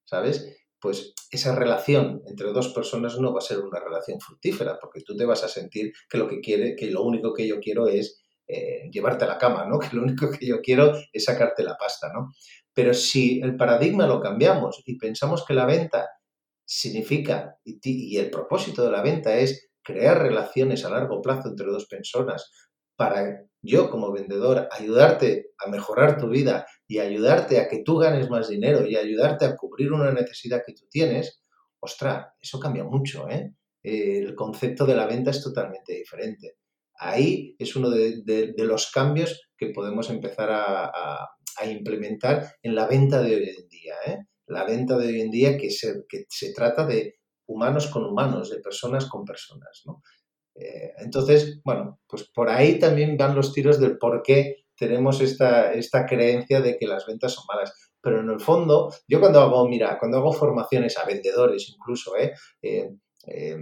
¿sabes? 0.05 0.59
Pues 0.81 1.15
esa 1.31 1.55
relación 1.55 2.23
entre 2.27 2.53
dos 2.53 2.73
personas 2.73 3.19
no 3.19 3.33
va 3.33 3.39
a 3.39 3.43
ser 3.43 3.61
una 3.61 3.81
relación 3.81 4.21
fructífera, 4.21 4.79
porque 4.81 5.03
tú 5.03 5.17
te 5.17 5.25
vas 5.25 5.45
a 5.45 5.49
sentir 5.49 5.93
que 6.09 6.19
lo 6.19 6.29
que 6.29 6.41
quiere, 6.41 6.77
que 6.77 6.91
lo 6.91 7.03
único 7.03 7.33
que 7.33 7.47
yo 7.47 7.61
quiero 7.61 7.89
es 7.89 8.23
eh, 8.47 8.91
llevarte 8.91 9.25
a 9.25 9.29
la 9.29 9.39
cama, 9.39 9.67
¿no? 9.67 9.79
Que 9.81 9.97
lo 9.97 10.03
único 10.03 10.31
que 10.31 10.47
yo 10.47 10.61
quiero 10.61 10.93
es 11.13 11.25
sacarte 11.25 11.63
la 11.63 11.77
pasta, 11.77 12.13
¿no? 12.13 12.33
Pero 12.73 12.93
si 12.93 13.41
el 13.41 13.57
paradigma 13.57 14.07
lo 14.07 14.21
cambiamos 14.21 14.83
y 14.85 14.99
pensamos 14.99 15.45
que 15.47 15.55
la 15.55 15.67
venta 15.67 16.09
significa, 16.65 17.59
y, 17.65 18.17
el 18.17 18.31
propósito 18.31 18.85
de 18.85 18.91
la 18.91 19.03
venta 19.03 19.37
es 19.37 19.71
crear 19.83 20.23
relaciones 20.23 20.85
a 20.85 20.91
largo 20.91 21.21
plazo 21.21 21.49
entre 21.49 21.67
dos 21.67 21.87
personas 21.87 22.51
para 22.97 23.43
yo 23.61 23.91
como 23.91 24.13
vendedor 24.13 24.69
ayudarte 24.71 25.51
a 25.59 25.69
mejorar 25.69 26.17
tu 26.17 26.29
vida 26.29 26.67
y 26.87 26.99
ayudarte 26.99 27.59
a 27.59 27.69
que 27.69 27.83
tú 27.83 27.99
ganes 27.99 28.31
más 28.31 28.49
dinero 28.49 28.87
y 28.87 28.97
ayudarte 28.97 29.47
a 29.47 29.57
cubrir 29.57 29.93
una 29.93 30.13
necesidad 30.13 30.63
que 30.65 30.75
tú 30.75 30.87
tienes, 30.91 31.43
ostra, 31.81 32.35
eso 32.41 32.61
cambia 32.61 32.85
mucho, 32.85 33.29
¿eh? 33.29 33.53
El 33.83 34.35
concepto 34.35 34.87
de 34.87 34.97
la 34.97 35.07
venta 35.07 35.31
es 35.31 35.43
totalmente 35.43 35.93
diferente. 35.93 36.57
Ahí 36.97 37.55
es 37.59 37.77
uno 37.77 37.91
de, 37.91 38.55
los 38.57 38.91
cambios 38.91 39.49
que 39.59 39.71
podemos 39.71 40.09
empezar 40.09 40.49
a, 40.51 41.29
implementar 41.69 42.51
en 42.63 42.75
la 42.75 42.87
venta 42.87 43.23
de 43.23 43.37
hoy 43.37 43.49
en 43.49 43.69
día. 43.69 43.95
¿eh? 44.07 44.19
La 44.47 44.65
venta 44.65 44.97
de 44.97 45.07
hoy 45.07 45.21
en 45.21 45.31
día 45.31 45.57
que 45.57 45.71
se, 45.71 46.05
que 46.09 46.25
se 46.29 46.53
trata 46.53 46.87
de 46.87 47.17
humanos 47.47 47.89
con 47.89 48.05
humanos, 48.05 48.51
de 48.51 48.61
personas 48.61 49.07
con 49.07 49.25
personas. 49.25 49.83
¿no? 49.87 50.03
Eh, 50.55 50.93
entonces, 50.99 51.61
bueno, 51.65 52.01
pues 52.07 52.25
por 52.25 52.49
ahí 52.49 52.79
también 52.79 53.17
van 53.17 53.35
los 53.35 53.53
tiros 53.53 53.81
del 53.81 53.99
por 53.99 54.23
qué 54.23 54.65
tenemos 54.77 55.21
esta, 55.21 55.73
esta 55.73 56.07
creencia 56.07 56.61
de 56.61 56.77
que 56.77 56.87
las 56.87 57.07
ventas 57.07 57.33
son 57.33 57.45
malas. 57.49 57.73
Pero 58.01 58.21
en 58.21 58.29
el 58.29 58.41
fondo, 58.41 58.93
yo 59.09 59.21
cuando 59.21 59.41
hago, 59.41 59.69
mira, 59.69 59.99
cuando 59.99 60.19
hago 60.19 60.33
formaciones 60.33 60.99
a 60.99 61.07
vendedores 61.07 61.69
incluso, 61.71 62.17
¿eh? 62.17 62.35
eh, 62.63 63.57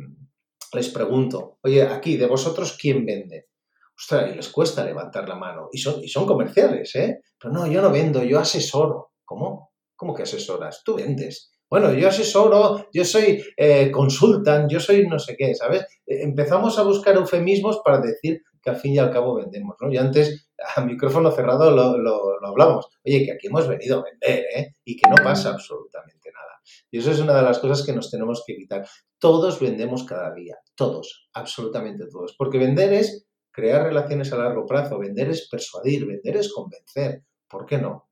les 0.72 0.88
pregunto, 0.88 1.58
oye, 1.62 1.82
aquí, 1.82 2.16
de 2.16 2.26
vosotros, 2.26 2.76
¿quién 2.80 3.04
vende? 3.04 3.48
Ostras, 3.96 4.32
y 4.32 4.34
les 4.34 4.48
cuesta 4.48 4.84
levantar 4.84 5.28
la 5.28 5.34
mano. 5.34 5.68
Y 5.70 5.78
son, 5.78 6.02
y 6.02 6.08
son 6.08 6.26
comerciales, 6.26 6.94
¿eh? 6.96 7.20
Pero 7.38 7.52
no, 7.52 7.66
yo 7.66 7.82
no 7.82 7.90
vendo, 7.90 8.22
yo 8.24 8.38
asesoro. 8.38 9.12
¿Cómo? 9.24 9.71
¿Cómo 10.02 10.14
que 10.14 10.25
asesoras? 10.25 10.82
Tú 10.85 10.97
vendes. 10.97 11.52
Bueno, 11.71 11.94
yo 11.94 12.09
asesoro, 12.09 12.88
yo 12.92 13.04
soy 13.04 13.40
eh, 13.56 13.88
consultan, 13.92 14.68
yo 14.68 14.80
soy 14.80 15.06
no 15.06 15.16
sé 15.21 15.37
qué, 15.37 15.54
¿sabes? 15.54 15.82
Eh, 16.04 16.25
empezamos 16.25 16.76
a 16.76 16.82
buscar 16.82 17.14
eufemismos 17.14 17.80
para 17.85 18.00
decir 18.00 18.42
que 18.61 18.71
al 18.71 18.76
fin 18.78 18.94
y 18.94 18.99
al 18.99 19.12
cabo 19.12 19.37
vendemos, 19.37 19.76
¿no? 19.80 19.92
Y 19.92 19.99
antes, 19.99 20.49
a 20.75 20.80
micrófono 20.85 21.30
cerrado, 21.30 21.71
lo, 21.71 21.99
lo, 21.99 22.44
hablamos. 22.44 22.88
Oye, 23.06 23.25
que 23.25 23.30
aquí 23.30 23.47
hemos 23.47 23.68
venido 23.68 24.00
a 24.00 24.02
vender, 24.02 24.44
¿eh? 24.56 24.75
Y 24.85 24.97
que 24.97 25.09
no 25.09 25.14
pasa 25.23 25.50
absolutamente 25.50 26.32
nada. 26.32 26.61
Y 26.90 26.99
eso 26.99 27.12
es 27.12 27.21
una 27.21 27.37
de 27.37 27.42
las 27.42 27.61
cosas 27.61 27.87
que 27.87 27.92
nos 27.92 28.11
tenemos 28.11 28.42
que 28.44 28.54
evitar. 28.54 28.85
Todos 29.21 29.61
vendemos 29.61 30.02
cada 30.02 30.35
día, 30.35 30.56
todos, 30.75 31.28
absolutamente 31.32 32.06
todos. 32.11 32.35
Porque 32.37 32.59
vender 32.59 32.92
es 32.92 33.28
crear 33.52 33.85
relaciones 33.85 34.32
a 34.32 34.38
largo 34.38 34.66
plazo, 34.66 34.99
vender 34.99 35.30
es 35.30 35.49
persuadir, 35.49 36.06
vender 36.06 36.38
es 36.38 36.52
convencer. 36.52 37.23
¿Por 37.49 37.66
qué 37.66 37.78
no? 37.78 38.09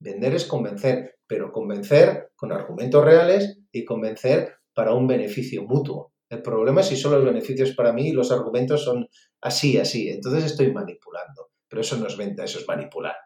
Vender 0.00 0.34
es 0.34 0.46
convencer, 0.46 1.16
pero 1.26 1.52
convencer 1.52 2.30
con 2.36 2.52
argumentos 2.52 3.04
reales 3.04 3.58
y 3.72 3.84
convencer 3.84 4.54
para 4.74 4.94
un 4.94 5.06
beneficio 5.06 5.64
mutuo. 5.64 6.12
El 6.30 6.42
problema 6.42 6.82
es 6.82 6.88
si 6.88 6.96
solo 6.96 7.16
el 7.16 7.24
beneficio 7.24 7.64
es 7.64 7.74
para 7.74 7.92
mí 7.92 8.08
y 8.08 8.12
los 8.12 8.30
argumentos 8.30 8.84
son 8.84 9.08
así, 9.40 9.78
así. 9.78 10.08
Entonces 10.08 10.44
estoy 10.44 10.72
manipulando. 10.72 11.50
Pero 11.68 11.80
eso 11.80 11.96
no 11.96 12.06
es 12.06 12.16
venta, 12.16 12.44
eso 12.44 12.58
es 12.58 12.68
manipular. 12.68 13.16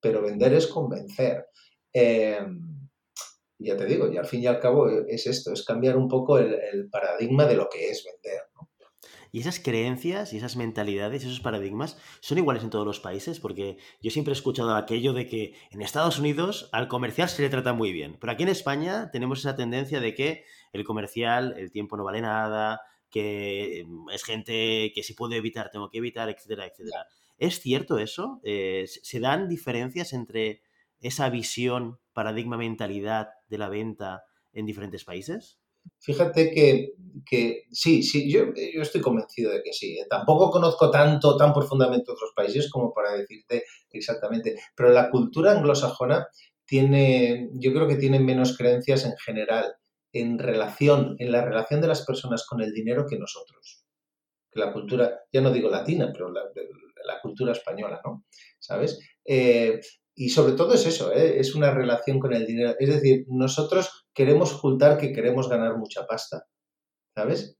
Pero 0.00 0.22
vender 0.22 0.52
es 0.54 0.66
convencer. 0.66 1.46
Em, 1.92 2.88
ya 3.58 3.76
te 3.76 3.86
digo, 3.86 4.12
y 4.12 4.16
al 4.16 4.26
fin 4.26 4.42
y 4.42 4.46
al 4.46 4.60
cabo 4.60 4.88
es 4.88 5.26
esto, 5.26 5.52
es 5.52 5.64
cambiar 5.64 5.96
un 5.96 6.08
poco 6.08 6.38
el, 6.38 6.54
el 6.72 6.88
paradigma 6.90 7.46
de 7.46 7.56
lo 7.56 7.68
que 7.68 7.90
es 7.90 8.04
vender. 8.04 8.42
¿no? 8.54 8.67
Y 9.32 9.40
esas 9.40 9.60
creencias 9.60 10.32
y 10.32 10.38
esas 10.38 10.56
mentalidades, 10.56 11.24
esos 11.24 11.40
paradigmas, 11.40 11.98
son 12.20 12.38
iguales 12.38 12.62
en 12.62 12.70
todos 12.70 12.86
los 12.86 13.00
países, 13.00 13.40
porque 13.40 13.78
yo 14.00 14.10
siempre 14.10 14.32
he 14.32 14.36
escuchado 14.36 14.74
aquello 14.74 15.12
de 15.12 15.26
que 15.26 15.54
en 15.70 15.82
Estados 15.82 16.18
Unidos 16.18 16.68
al 16.72 16.88
comercial 16.88 17.28
se 17.28 17.42
le 17.42 17.50
trata 17.50 17.72
muy 17.72 17.92
bien, 17.92 18.16
pero 18.20 18.32
aquí 18.32 18.42
en 18.42 18.48
España 18.48 19.10
tenemos 19.10 19.40
esa 19.40 19.56
tendencia 19.56 20.00
de 20.00 20.14
que 20.14 20.44
el 20.72 20.84
comercial, 20.84 21.54
el 21.58 21.70
tiempo 21.70 21.96
no 21.96 22.04
vale 22.04 22.20
nada, 22.20 22.80
que 23.10 23.84
mm, 23.86 24.10
es 24.10 24.24
gente 24.24 24.92
que 24.94 25.02
si 25.02 25.14
puedo 25.14 25.34
evitar, 25.34 25.70
tengo 25.70 25.90
que 25.90 25.98
evitar, 25.98 26.28
etcétera, 26.28 26.66
etcétera. 26.66 27.06
¿Es 27.38 27.60
cierto 27.60 27.98
eso? 27.98 28.40
Eh, 28.42 28.84
¿Se 28.86 29.20
dan 29.20 29.48
diferencias 29.48 30.12
entre 30.12 30.62
esa 31.00 31.30
visión, 31.30 31.98
paradigma, 32.12 32.56
mentalidad 32.56 33.30
de 33.48 33.58
la 33.58 33.68
venta 33.68 34.24
en 34.52 34.66
diferentes 34.66 35.04
países? 35.04 35.58
Fíjate 36.00 36.50
que, 36.50 37.64
sí, 37.70 38.02
sí, 38.02 38.30
yo, 38.30 38.46
yo, 38.54 38.82
estoy 38.82 39.00
convencido 39.00 39.52
de 39.52 39.62
que 39.62 39.72
sí. 39.72 39.98
¿eh? 39.98 40.06
Tampoco 40.08 40.50
conozco 40.50 40.90
tanto, 40.90 41.36
tan 41.36 41.52
profundamente 41.52 42.12
otros 42.12 42.32
países 42.34 42.70
como 42.70 42.92
para 42.92 43.12
decirte 43.12 43.64
exactamente, 43.90 44.56
pero 44.76 44.90
la 44.90 45.10
cultura 45.10 45.52
anglosajona 45.52 46.26
tiene, 46.64 47.48
yo 47.54 47.72
creo 47.72 47.88
que 47.88 47.96
tiene 47.96 48.20
menos 48.20 48.56
creencias 48.56 49.04
en 49.04 49.16
general 49.16 49.74
en 50.12 50.38
relación, 50.38 51.16
en 51.18 51.32
la 51.32 51.44
relación 51.44 51.80
de 51.80 51.88
las 51.88 52.04
personas 52.04 52.46
con 52.46 52.60
el 52.60 52.72
dinero 52.72 53.06
que 53.08 53.18
nosotros. 53.18 53.84
Que 54.50 54.60
la 54.60 54.72
cultura, 54.72 55.20
ya 55.32 55.40
no 55.40 55.50
digo 55.50 55.68
latina, 55.68 56.10
pero 56.12 56.30
la, 56.30 56.42
la 57.04 57.20
cultura 57.20 57.52
española, 57.52 58.00
¿no? 58.04 58.24
¿Sabes? 58.58 58.98
Eh, 59.24 59.80
y 60.20 60.30
sobre 60.30 60.54
todo 60.54 60.74
es 60.74 60.84
eso, 60.84 61.12
¿eh? 61.12 61.38
es 61.38 61.54
una 61.54 61.70
relación 61.70 62.18
con 62.18 62.34
el 62.34 62.44
dinero. 62.44 62.74
Es 62.76 62.88
decir, 62.88 63.24
nosotros 63.28 64.08
queremos 64.12 64.52
ocultar 64.52 64.98
que 64.98 65.12
queremos 65.12 65.48
ganar 65.48 65.78
mucha 65.78 66.08
pasta, 66.08 66.44
¿sabes? 67.14 67.56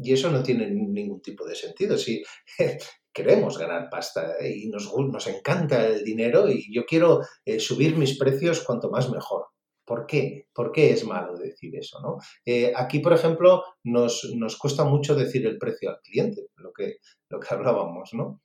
Y 0.00 0.14
eso 0.14 0.30
no 0.30 0.42
tiene 0.42 0.70
ningún 0.70 1.20
tipo 1.20 1.44
de 1.44 1.54
sentido. 1.54 1.98
Si 1.98 2.22
queremos 3.12 3.58
ganar 3.58 3.90
pasta 3.90 4.34
y 4.42 4.66
nos, 4.68 4.90
nos 4.96 5.26
encanta 5.26 5.86
el 5.86 6.02
dinero 6.02 6.48
y 6.48 6.74
yo 6.74 6.86
quiero 6.86 7.20
eh, 7.44 7.60
subir 7.60 7.98
mis 7.98 8.18
precios 8.18 8.64
cuanto 8.64 8.88
más 8.88 9.10
mejor. 9.10 9.48
¿Por 9.84 10.06
qué? 10.06 10.48
¿Por 10.54 10.72
qué 10.72 10.90
es 10.90 11.04
malo 11.04 11.36
decir 11.36 11.76
eso? 11.76 12.00
¿no? 12.00 12.16
Eh, 12.46 12.72
aquí, 12.74 13.00
por 13.00 13.12
ejemplo, 13.12 13.62
nos, 13.84 14.32
nos, 14.34 14.56
cuesta 14.56 14.84
mucho 14.84 15.14
decir 15.14 15.46
el 15.46 15.58
precio 15.58 15.90
al 15.90 16.00
cliente, 16.00 16.46
lo 16.56 16.72
que, 16.72 16.96
lo 17.28 17.38
que 17.38 17.52
hablábamos, 17.52 18.14
¿no? 18.14 18.40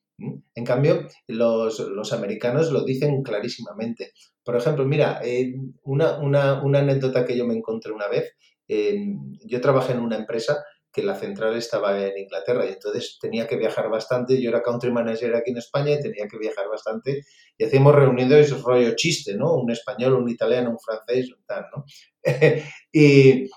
En 0.56 0.66
cambio, 0.66 1.08
los, 1.28 2.14
americanos 2.14 2.72
lo 2.72 2.84
dicen 2.84 3.24
clarísimamente. 3.24 4.12
Por 4.44 4.56
ejemplo, 4.56 4.86
mira, 4.86 5.22
una, 5.84 6.60
anécdota 6.60 7.26
que 7.26 7.38
yo 7.38 7.46
me 7.46 7.56
encontré 7.56 7.92
una 7.92 8.08
vez, 8.08 8.36
yo 8.68 9.62
trabajé 9.62 9.94
en 9.94 10.00
una 10.00 10.18
empresa 10.18 10.64
que 10.92 11.04
la 11.04 11.16
central 11.16 11.56
estaba 11.56 12.04
en 12.04 12.18
Inglaterra 12.18 12.66
y 12.66 12.70
entonces 12.70 13.18
tenía 13.22 13.48
que 13.48 13.58
viajar 13.58 13.90
bastante. 13.90 14.42
Yo 14.42 14.50
era 14.50 14.64
country 14.64 14.92
manager 14.92 15.36
aquí 15.36 15.52
en 15.52 15.58
España 15.58 15.94
y 15.94 16.02
tenía 16.02 16.28
que 16.28 16.38
viajar 16.38 16.68
bastante 16.68 17.22
y 17.58 17.64
hacíamos 17.64 17.96
reuniones 17.96 18.62
rollo 18.62 18.96
chiste, 18.96 19.36
¿no? 19.36 19.56
Un 19.56 19.72
español, 19.72 20.16
un 20.16 20.30
italiano, 20.30 20.72
un 20.72 20.80
francés, 20.80 21.32
un 21.32 21.44
tal, 21.46 21.66
¿no? 21.76 21.86
y, 22.92 23.50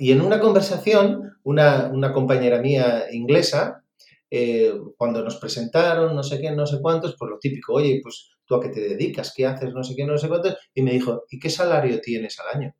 en 0.00 0.20
una 0.20 0.40
conversación, 0.40 1.38
una, 1.44 1.90
una 1.92 2.12
compañera 2.12 2.60
mía 2.60 3.06
inglesa 3.12 3.84
eh, 4.30 4.72
cuando 4.96 5.22
nos 5.22 5.36
presentaron, 5.36 6.14
no 6.14 6.22
sé 6.22 6.40
qué, 6.40 6.50
no 6.50 6.66
sé 6.66 6.78
cuántos, 6.80 7.16
pues 7.18 7.30
lo 7.30 7.38
típico, 7.38 7.74
oye, 7.74 8.00
pues 8.02 8.30
tú 8.44 8.54
a 8.54 8.60
qué 8.60 8.68
te 8.68 8.80
dedicas, 8.80 9.32
qué 9.34 9.46
haces, 9.46 9.72
no 9.72 9.82
sé 9.82 9.94
qué, 9.96 10.04
no 10.04 10.18
sé 10.18 10.28
cuántos, 10.28 10.56
y 10.74 10.82
me 10.82 10.92
dijo, 10.92 11.24
¿y 11.30 11.38
qué 11.38 11.50
salario 11.50 12.00
tienes 12.00 12.38
al 12.40 12.56
año? 12.56 12.74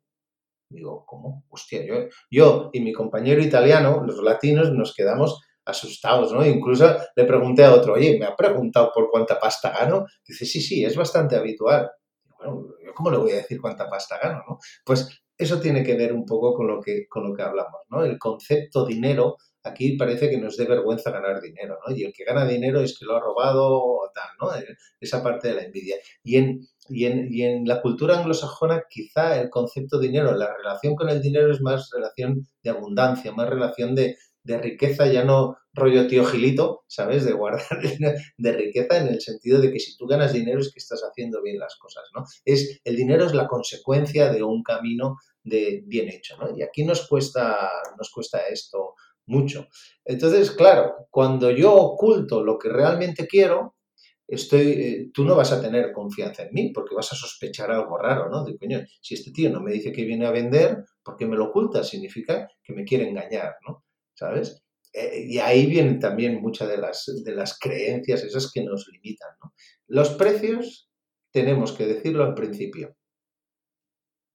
Digo, 0.69 1.03
¿cómo? 1.05 1.45
Hostia, 1.49 1.83
yo, 1.85 1.95
yo 2.29 2.69
y 2.73 2.81
mi 2.81 2.93
compañero 2.93 3.41
italiano, 3.41 4.03
los 4.05 4.21
latinos, 4.23 4.71
nos 4.71 4.93
quedamos 4.93 5.41
asustados, 5.65 6.31
¿no? 6.33 6.45
Incluso 6.45 6.95
le 7.15 7.25
pregunté 7.25 7.63
a 7.63 7.73
otro, 7.73 7.93
oye, 7.93 8.17
¿me 8.19 8.25
ha 8.25 8.35
preguntado 8.35 8.91
por 8.93 9.09
cuánta 9.09 9.39
pasta 9.39 9.71
gano? 9.71 10.05
Dice, 10.27 10.45
sí, 10.45 10.61
sí, 10.61 10.83
es 10.83 10.95
bastante 10.95 11.35
habitual. 11.35 11.89
Bueno, 12.37 12.67
¿cómo 12.95 13.11
le 13.11 13.17
voy 13.17 13.31
a 13.31 13.37
decir 13.37 13.59
cuánta 13.59 13.89
pasta 13.89 14.19
gano, 14.21 14.43
no? 14.47 14.59
Pues 14.85 15.09
eso 15.37 15.59
tiene 15.59 15.83
que 15.83 15.95
ver 15.95 16.13
un 16.13 16.25
poco 16.25 16.53
con 16.53 16.67
lo 16.67 16.81
que, 16.81 17.07
con 17.07 17.27
lo 17.27 17.35
que 17.35 17.43
hablamos, 17.43 17.81
¿no? 17.89 18.03
El 18.03 18.19
concepto 18.19 18.85
dinero 18.85 19.37
aquí 19.63 19.97
parece 19.97 20.29
que 20.29 20.37
nos 20.37 20.57
dé 20.57 20.65
vergüenza 20.65 21.11
ganar 21.11 21.41
dinero, 21.41 21.77
¿no? 21.85 21.95
Y 21.95 22.03
el 22.03 22.13
que 22.13 22.23
gana 22.23 22.45
dinero 22.45 22.81
es 22.81 22.97
que 22.97 23.05
lo 23.05 23.15
ha 23.15 23.19
robado 23.19 23.67
o 23.67 24.11
tal, 24.13 24.29
¿no? 24.39 24.55
Eh, 24.55 24.75
esa 24.99 25.23
parte 25.23 25.49
de 25.49 25.55
la 25.55 25.63
envidia. 25.63 25.97
Y 26.23 26.37
en, 26.37 26.67
y 26.89 27.05
en, 27.43 27.65
la 27.65 27.81
cultura 27.81 28.17
anglosajona 28.17 28.83
quizá 28.89 29.39
el 29.39 29.49
concepto 29.49 29.99
de 29.99 30.07
dinero, 30.07 30.35
la 30.35 30.55
relación 30.55 30.95
con 30.95 31.09
el 31.09 31.21
dinero 31.21 31.51
es 31.51 31.61
más 31.61 31.89
relación 31.93 32.47
de 32.63 32.69
abundancia, 32.69 33.31
más 33.31 33.49
relación 33.49 33.95
de, 33.95 34.17
riqueza, 34.43 35.05
ya 35.05 35.23
no 35.23 35.57
rollo 35.73 36.07
tío 36.07 36.25
gilito, 36.25 36.83
¿sabes? 36.87 37.23
De 37.23 37.33
guardar 37.33 37.79
de 38.37 38.51
riqueza 38.51 38.97
en 38.97 39.09
el 39.09 39.21
sentido 39.21 39.61
de 39.61 39.71
que 39.71 39.79
si 39.79 39.95
tú 39.95 40.07
ganas 40.07 40.33
dinero 40.33 40.59
es 40.59 40.73
que 40.73 40.79
estás 40.79 41.03
haciendo 41.03 41.43
bien 41.43 41.59
las 41.59 41.75
cosas, 41.75 42.05
¿no? 42.15 42.23
Es, 42.45 42.81
el 42.83 42.95
dinero 42.95 43.25
es 43.27 43.35
la 43.35 43.47
consecuencia 43.47 44.33
de 44.33 44.41
un 44.41 44.63
camino 44.63 45.17
de 45.43 45.83
bien 45.85 46.09
hecho, 46.09 46.35
¿no? 46.37 46.57
Y 46.57 46.63
aquí 46.63 46.83
nos 46.83 47.07
cuesta, 47.07 47.69
nos 47.95 48.09
cuesta 48.09 48.39
esto 48.47 48.95
mucho. 49.29 49.67
Entonces, 50.03 50.51
claro, 50.51 51.07
cuando 51.09 51.51
yo 51.51 51.73
oculto 51.73 52.43
lo 52.43 52.57
que 52.57 52.69
realmente 52.69 53.27
quiero, 53.27 53.75
estoy, 54.27 54.67
eh, 54.67 55.11
tú 55.13 55.23
no 55.23 55.35
vas 55.35 55.51
a 55.51 55.61
tener 55.61 55.91
confianza 55.91 56.43
en 56.43 56.53
mí 56.53 56.71
porque 56.73 56.95
vas 56.95 57.11
a 57.13 57.15
sospechar 57.15 57.71
algo 57.71 57.97
raro, 57.97 58.29
¿no? 58.29 58.43
De 58.43 58.57
si 59.01 59.13
este 59.13 59.31
tío 59.31 59.49
no 59.49 59.61
me 59.61 59.71
dice 59.71 59.91
que 59.91 60.03
viene 60.03 60.25
a 60.25 60.31
vender, 60.31 60.83
¿por 61.03 61.15
qué 61.15 61.25
me 61.25 61.37
lo 61.37 61.45
oculta? 61.45 61.83
Significa 61.83 62.47
que 62.63 62.73
me 62.73 62.83
quiere 62.83 63.07
engañar, 63.07 63.55
¿no? 63.67 63.85
¿Sabes? 64.13 64.63
Eh, 64.93 65.25
y 65.27 65.37
ahí 65.37 65.67
vienen 65.67 65.99
también 65.99 66.41
muchas 66.41 66.67
de 66.67 66.77
las, 66.77 67.05
de 67.23 67.35
las 67.35 67.57
creencias 67.57 68.23
esas 68.23 68.51
que 68.51 68.63
nos 68.63 68.87
limitan, 68.91 69.29
¿no? 69.43 69.53
Los 69.87 70.09
precios 70.11 70.89
tenemos 71.31 71.73
que 71.73 71.85
decirlo 71.85 72.23
al 72.23 72.33
principio. 72.33 72.95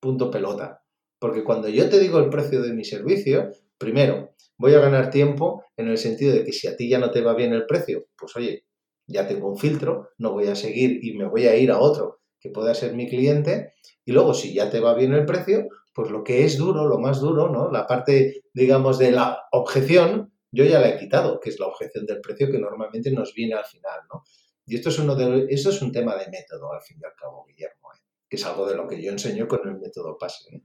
Punto 0.01 0.31
pelota. 0.31 0.83
Porque 1.19 1.43
cuando 1.43 1.69
yo 1.69 1.89
te 1.89 1.99
digo 1.99 2.19
el 2.19 2.29
precio 2.29 2.63
de 2.63 2.73
mi 2.73 2.85
servicio, 2.85 3.51
primero, 3.79 4.35
voy 4.57 4.75
a 4.75 4.81
ganar 4.81 5.11
tiempo 5.11 5.65
en 5.77 5.89
el 5.89 5.99
sentido 5.99 6.33
de 6.33 6.45
que 6.45 6.53
si 6.53 6.69
a 6.69 6.77
ti 6.77 6.89
ya 6.89 6.99
no 6.99 7.11
te 7.11 7.23
va 7.23 7.35
bien 7.35 7.53
el 7.53 7.67
precio, 7.67 8.07
pues 8.17 8.35
oye, 8.37 8.65
ya 9.07 9.27
tengo 9.27 9.49
un 9.49 9.59
filtro, 9.59 10.11
no 10.19 10.33
voy 10.33 10.47
a 10.47 10.57
seguir 10.57 11.05
y 11.05 11.17
me 11.17 11.27
voy 11.27 11.47
a 11.47 11.57
ir 11.57 11.71
a 11.71 11.79
otro 11.79 12.21
que 12.41 12.51
pueda 12.51 12.75
ser 12.75 12.95
mi 12.95 13.09
cliente. 13.09 13.75
Y 14.05 14.13
luego, 14.13 14.35
si 14.35 14.53
ya 14.53 14.71
te 14.71 14.81
va 14.81 14.95
bien 14.95 15.15
el 15.15 15.25
precio, 15.25 15.69
pues 15.95 16.11
lo 16.11 16.23
que 16.25 16.45
es 16.45 16.59
duro, 16.59 16.87
lo 16.87 16.99
más 16.99 17.21
duro, 17.21 17.49
¿no? 17.49 17.71
La 17.71 17.87
parte, 17.87 18.43
digamos, 18.53 18.99
de 18.99 19.13
la 19.13 19.45
objeción, 19.53 20.33
yo 20.51 20.65
ya 20.65 20.79
la 20.79 20.91
he 20.91 20.99
quitado, 20.99 21.41
que 21.41 21.51
es 21.51 21.59
la 21.59 21.67
objeción 21.67 22.05
del 22.05 22.21
precio 22.21 22.51
que 22.51 22.59
normalmente 22.59 23.11
nos 23.13 23.33
viene 23.33 23.55
al 23.55 23.65
final, 23.65 24.01
¿no? 24.13 24.25
Y 24.67 24.77
esto 24.77 24.89
es, 24.89 24.99
uno 24.99 25.15
de, 25.15 25.47
esto 25.49 25.71
es 25.71 25.81
un 25.83 25.93
tema 25.93 26.17
de 26.17 26.31
método, 26.31 26.73
al 26.73 26.83
fin 26.83 26.99
y 27.01 27.05
al 27.05 27.15
cabo, 27.15 27.45
Guillermo, 27.47 27.89
¿eh? 27.95 28.01
que 28.29 28.37
es 28.37 28.45
algo 28.45 28.67
de 28.67 28.75
lo 28.75 28.89
que 28.89 29.03
yo 29.03 29.11
enseño 29.11 29.47
con 29.47 29.67
el 29.69 29.79
método 29.79 30.17
PASE. 30.19 30.57
¿eh? 30.57 30.63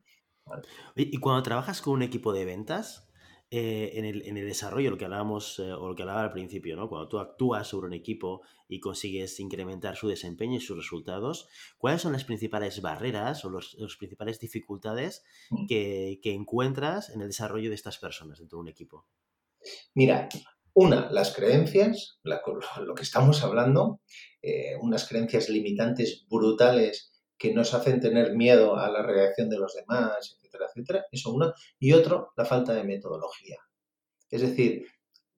Y 0.95 1.17
cuando 1.17 1.43
trabajas 1.43 1.81
con 1.81 1.93
un 1.93 2.01
equipo 2.01 2.33
de 2.33 2.45
ventas, 2.45 3.09
eh, 3.51 3.93
en, 3.95 4.05
el, 4.05 4.21
en, 4.27 4.37
el, 4.37 4.45
desarrollo, 4.45 4.91
lo 4.91 4.97
que 4.99 5.05
hablábamos 5.05 5.57
eh, 5.57 5.73
o 5.73 5.87
lo 5.87 5.95
que 5.95 6.03
hablaba 6.03 6.21
al 6.21 6.31
principio, 6.31 6.75
¿no? 6.75 6.87
Cuando 6.87 7.07
tú 7.07 7.17
actúas 7.17 7.67
sobre 7.67 7.87
un 7.87 7.93
equipo 7.93 8.43
y 8.67 8.79
consigues 8.79 9.39
incrementar 9.39 9.95
su 9.95 10.07
desempeño 10.07 10.57
y 10.57 10.61
sus 10.61 10.77
resultados, 10.77 11.47
¿cuáles 11.79 12.03
son 12.03 12.11
las 12.11 12.25
principales 12.25 12.79
barreras 12.83 13.43
o 13.45 13.49
las 13.49 13.73
los 13.73 13.97
principales 13.97 14.39
dificultades 14.39 15.23
mm. 15.49 15.65
que, 15.65 16.19
que, 16.21 16.33
encuentras 16.35 17.09
en 17.09 17.21
el 17.21 17.27
desarrollo 17.29 17.69
de 17.69 17.75
estas 17.75 17.97
personas 17.97 18.37
dentro 18.37 18.59
de 18.59 18.61
un 18.61 18.67
equipo? 18.67 19.07
Mira, 19.95 20.29
una, 20.73 21.09
las 21.11 21.35
creencias, 21.35 22.19
la, 22.21 22.41
lo 22.83 22.93
que 22.93 23.03
estamos 23.03 23.43
hablando, 23.43 24.01
eh, 24.43 24.75
unas 24.79 25.07
creencias 25.07 25.49
limitantes 25.49 26.27
brutales 26.29 27.11
que 27.39 27.53
nos 27.53 27.73
hacen 27.73 28.01
tener 28.01 28.35
miedo 28.35 28.75
a 28.75 28.91
la 28.91 29.01
reacción 29.01 29.49
de 29.49 29.57
los 29.57 29.73
demás, 29.73 30.37
etcétera, 30.37 30.65
etcétera. 30.67 31.05
Eso 31.09 31.33
uno. 31.33 31.53
Y 31.79 31.93
otro, 31.93 32.33
la 32.35 32.43
falta 32.43 32.73
de 32.73 32.83
metodología. 32.83 33.57
Es 34.29 34.41
decir, 34.41 34.85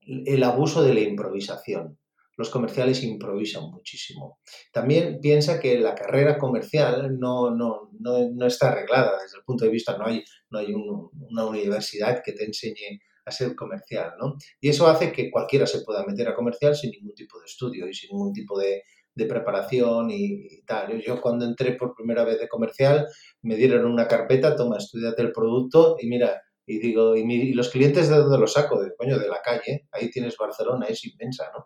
el 0.01 0.43
abuso 0.43 0.83
de 0.83 0.95
la 0.95 1.01
improvisación. 1.01 1.99
Los 2.37 2.49
comerciales 2.49 3.03
improvisan 3.03 3.69
muchísimo. 3.69 4.39
También 4.73 5.19
piensa 5.21 5.59
que 5.59 5.77
la 5.77 5.93
carrera 5.93 6.39
comercial 6.39 7.19
no, 7.19 7.51
no, 7.55 7.91
no, 7.99 8.45
está 8.47 8.71
arreglada 8.71 9.21
desde 9.21 9.37
el 9.37 9.43
punto 9.43 9.65
de 9.65 9.71
vista, 9.71 9.95
no 9.97 10.07
hay, 10.07 10.23
no 10.49 10.57
hay 10.57 10.73
una 10.73 11.45
universidad 11.45 12.23
que 12.25 12.31
te 12.31 12.45
enseñe 12.45 12.99
a 13.25 13.31
ser 13.31 13.55
comercial, 13.55 14.13
¿no? 14.19 14.37
Y 14.59 14.69
eso 14.69 14.87
hace 14.87 15.11
que 15.11 15.29
cualquiera 15.29 15.67
se 15.67 15.81
pueda 15.81 16.03
meter 16.03 16.27
a 16.29 16.33
comercial 16.33 16.75
sin 16.75 16.89
ningún 16.89 17.13
tipo 17.13 17.39
de 17.39 17.45
estudio 17.45 17.87
y 17.87 17.93
sin 17.93 18.09
ningún 18.09 18.33
tipo 18.33 18.57
de, 18.57 18.81
de 19.15 19.25
preparación 19.25 20.09
y, 20.11 20.61
tal. 20.65 21.01
Yo, 21.01 21.21
cuando 21.21 21.45
entré 21.45 21.73
por 21.73 21.93
primera 21.93 22.23
vez 22.23 22.39
de 22.39 22.47
comercial 22.47 23.07
me 23.41 23.55
dieron 23.55 23.85
una 23.85 24.07
carpeta, 24.07 24.55
toma, 24.55 24.77
estudiate 24.77 25.21
el 25.21 25.31
producto 25.31 25.97
y 25.99 26.07
mira, 26.07 26.41
y 26.65 26.79
digo, 26.79 27.15
¿y, 27.15 27.53
los 27.53 27.69
clientes 27.69 28.07
de 28.07 28.15
dónde 28.15 28.37
los 28.37 28.53
saco? 28.53 28.81
De, 28.81 28.95
coño, 28.95 29.19
de 29.19 29.27
la 29.27 29.41
calle, 29.41 29.87
ahí 29.91 30.09
tienes 30.09 30.37
Barcelona, 30.37 30.85
es 30.87 31.03
inmensa, 31.05 31.51
¿no? 31.53 31.65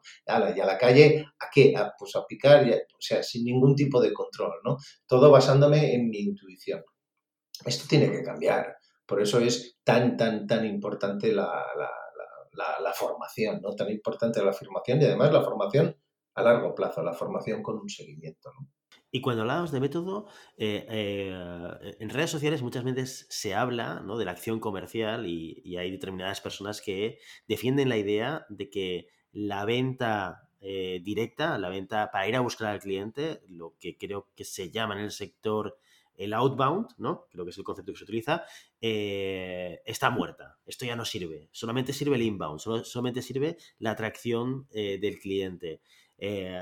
y 0.55 0.59
a 0.59 0.65
la 0.65 0.77
calle, 0.77 1.25
¿a 1.39 1.47
qué? 1.53 1.73
pues 1.97 2.15
a 2.15 2.25
picar, 2.25 2.67
o 2.67 3.01
sea, 3.01 3.21
sin 3.21 3.43
ningún 3.43 3.75
tipo 3.75 4.01
de 4.01 4.13
control, 4.13 4.53
¿no? 4.63 4.77
Todo 5.05 5.29
basándome 5.29 5.93
en 5.93 6.09
mi 6.09 6.19
intuición. 6.19 6.81
Esto 7.65 7.85
tiene 7.87 8.11
que 8.11 8.23
cambiar. 8.23 8.77
Por 9.05 9.21
eso 9.21 9.39
es 9.39 9.77
tan, 9.83 10.17
tan, 10.17 10.47
tan 10.47 10.65
importante 10.65 11.31
la, 11.31 11.63
la 12.53 12.93
formación, 12.93 13.61
¿no? 13.61 13.75
Tan 13.75 13.91
importante 13.91 14.43
la 14.43 14.53
formación 14.53 15.01
y 15.01 15.05
además 15.05 15.31
la 15.31 15.43
formación 15.43 15.95
a 16.35 16.43
largo 16.43 16.75
plazo, 16.75 17.01
la 17.01 17.13
formación 17.13 17.63
con 17.63 17.79
un 17.79 17.89
seguimiento. 17.89 18.51
Y 19.15 19.21
cuando 19.21 19.43
hablamos 19.43 19.71
de 19.71 19.79
método, 19.79 20.27
eh, 20.57 20.85
eh, 20.89 21.95
en 21.99 22.09
redes 22.09 22.29
sociales 22.29 22.61
muchas 22.61 22.83
veces 22.83 23.25
se 23.29 23.55
habla 23.55 24.03
de 24.05 24.25
la 24.25 24.31
acción 24.31 24.59
comercial 24.59 25.25
y, 25.25 25.77
hay 25.77 25.89
determinadas 25.89 26.41
personas 26.41 26.81
que 26.81 27.19
defienden 27.47 27.87
la 27.87 27.95
idea 27.95 28.45
de 28.49 28.69
que 28.69 29.07
la 29.31 29.63
venta 29.63 30.49
eh, 30.59 30.99
directa, 31.01 31.57
la 31.57 31.69
venta 31.69 32.11
para 32.11 32.27
ir 32.27 32.35
a 32.35 32.41
buscar 32.41 32.67
al 32.67 32.81
cliente, 32.81 33.41
lo 33.47 33.75
que 33.79 33.97
creo 33.97 34.27
que 34.35 34.43
se 34.43 34.69
llama 34.69 34.95
en 34.95 35.05
el 35.05 35.11
sector 35.11 35.77
el 36.17 36.33
outbound, 36.33 36.87
¿no? 36.97 37.27
Creo 37.29 37.45
que 37.45 37.51
es 37.51 37.57
el 37.57 37.63
concepto 37.63 37.93
que 37.93 37.97
se 37.97 38.03
utiliza, 38.03 38.43
está 38.81 40.09
muerta. 40.09 40.57
Esto 40.65 40.85
ya 40.85 40.95
no 40.95 41.03
sirve. 41.05 41.49
Solamente 41.51 41.93
sirve 41.93 42.15
el 42.15 42.21
inbound, 42.21 42.59
solamente 42.59 43.21
sirve 43.21 43.57
la 43.79 43.91
atracción 43.91 44.67
del 44.71 45.19
cliente. 45.19 45.81
Eh, 46.17 46.59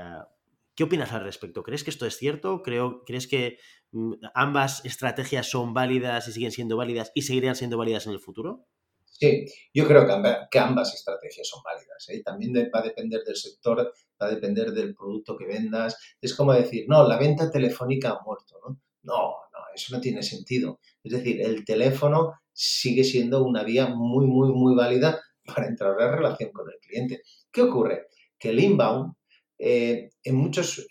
¿Qué 0.74 0.84
opinas 0.84 1.12
al 1.12 1.22
respecto? 1.22 1.62
¿Crees 1.62 1.84
que 1.84 1.90
esto 1.90 2.06
es 2.06 2.16
cierto? 2.16 2.62
Creo, 2.62 3.04
¿Crees 3.04 3.28
que 3.28 3.58
mm, 3.92 4.14
ambas 4.34 4.84
estrategias 4.84 5.48
son 5.48 5.72
válidas 5.72 6.26
y 6.28 6.32
siguen 6.32 6.50
siendo 6.50 6.76
válidas 6.76 7.12
y 7.14 7.22
seguirían 7.22 7.54
siendo 7.54 7.78
válidas 7.78 8.06
en 8.06 8.12
el 8.12 8.20
futuro? 8.20 8.66
Sí, 9.04 9.46
yo 9.72 9.86
creo 9.86 10.06
que, 10.50 10.58
ambas 10.58 10.92
estrategias 10.92 11.48
son 11.48 11.62
válidas. 11.62 12.08
¿eh? 12.08 12.20
También 12.24 12.52
va 12.74 12.80
a 12.80 12.82
depender 12.82 13.22
del 13.22 13.36
sector, 13.36 13.92
va 14.20 14.26
a 14.26 14.30
depender 14.30 14.72
del 14.72 14.92
producto 14.94 15.36
que 15.36 15.46
vendas. 15.46 15.96
Es 16.20 16.34
como 16.34 16.52
decir, 16.52 16.86
no, 16.88 17.06
la 17.06 17.16
venta 17.16 17.48
telefónica 17.48 18.10
ha 18.10 18.22
muerto. 18.24 18.58
¿no? 18.66 18.80
No, 19.02 19.28
no, 19.52 19.58
eso 19.72 19.94
no 19.94 20.00
tiene 20.00 20.22
sentido. 20.24 20.80
Es 21.04 21.12
decir, 21.12 21.40
el 21.40 21.64
teléfono 21.64 22.32
sigue 22.52 23.04
siendo 23.04 23.44
una 23.44 23.62
vía 23.62 23.86
muy, 23.86 24.26
muy, 24.26 24.52
muy 24.52 24.74
válida 24.74 25.22
para 25.44 25.68
entrar 25.68 25.94
en 26.00 26.12
relación 26.12 26.50
con 26.50 26.68
el 26.68 26.80
cliente. 26.80 27.22
¿Qué 27.52 27.62
ocurre? 27.62 28.08
Que 28.36 28.50
el 28.50 28.58
inbound 28.58 29.14
eh, 29.66 30.10
en 30.22 30.36
muchos, 30.36 30.86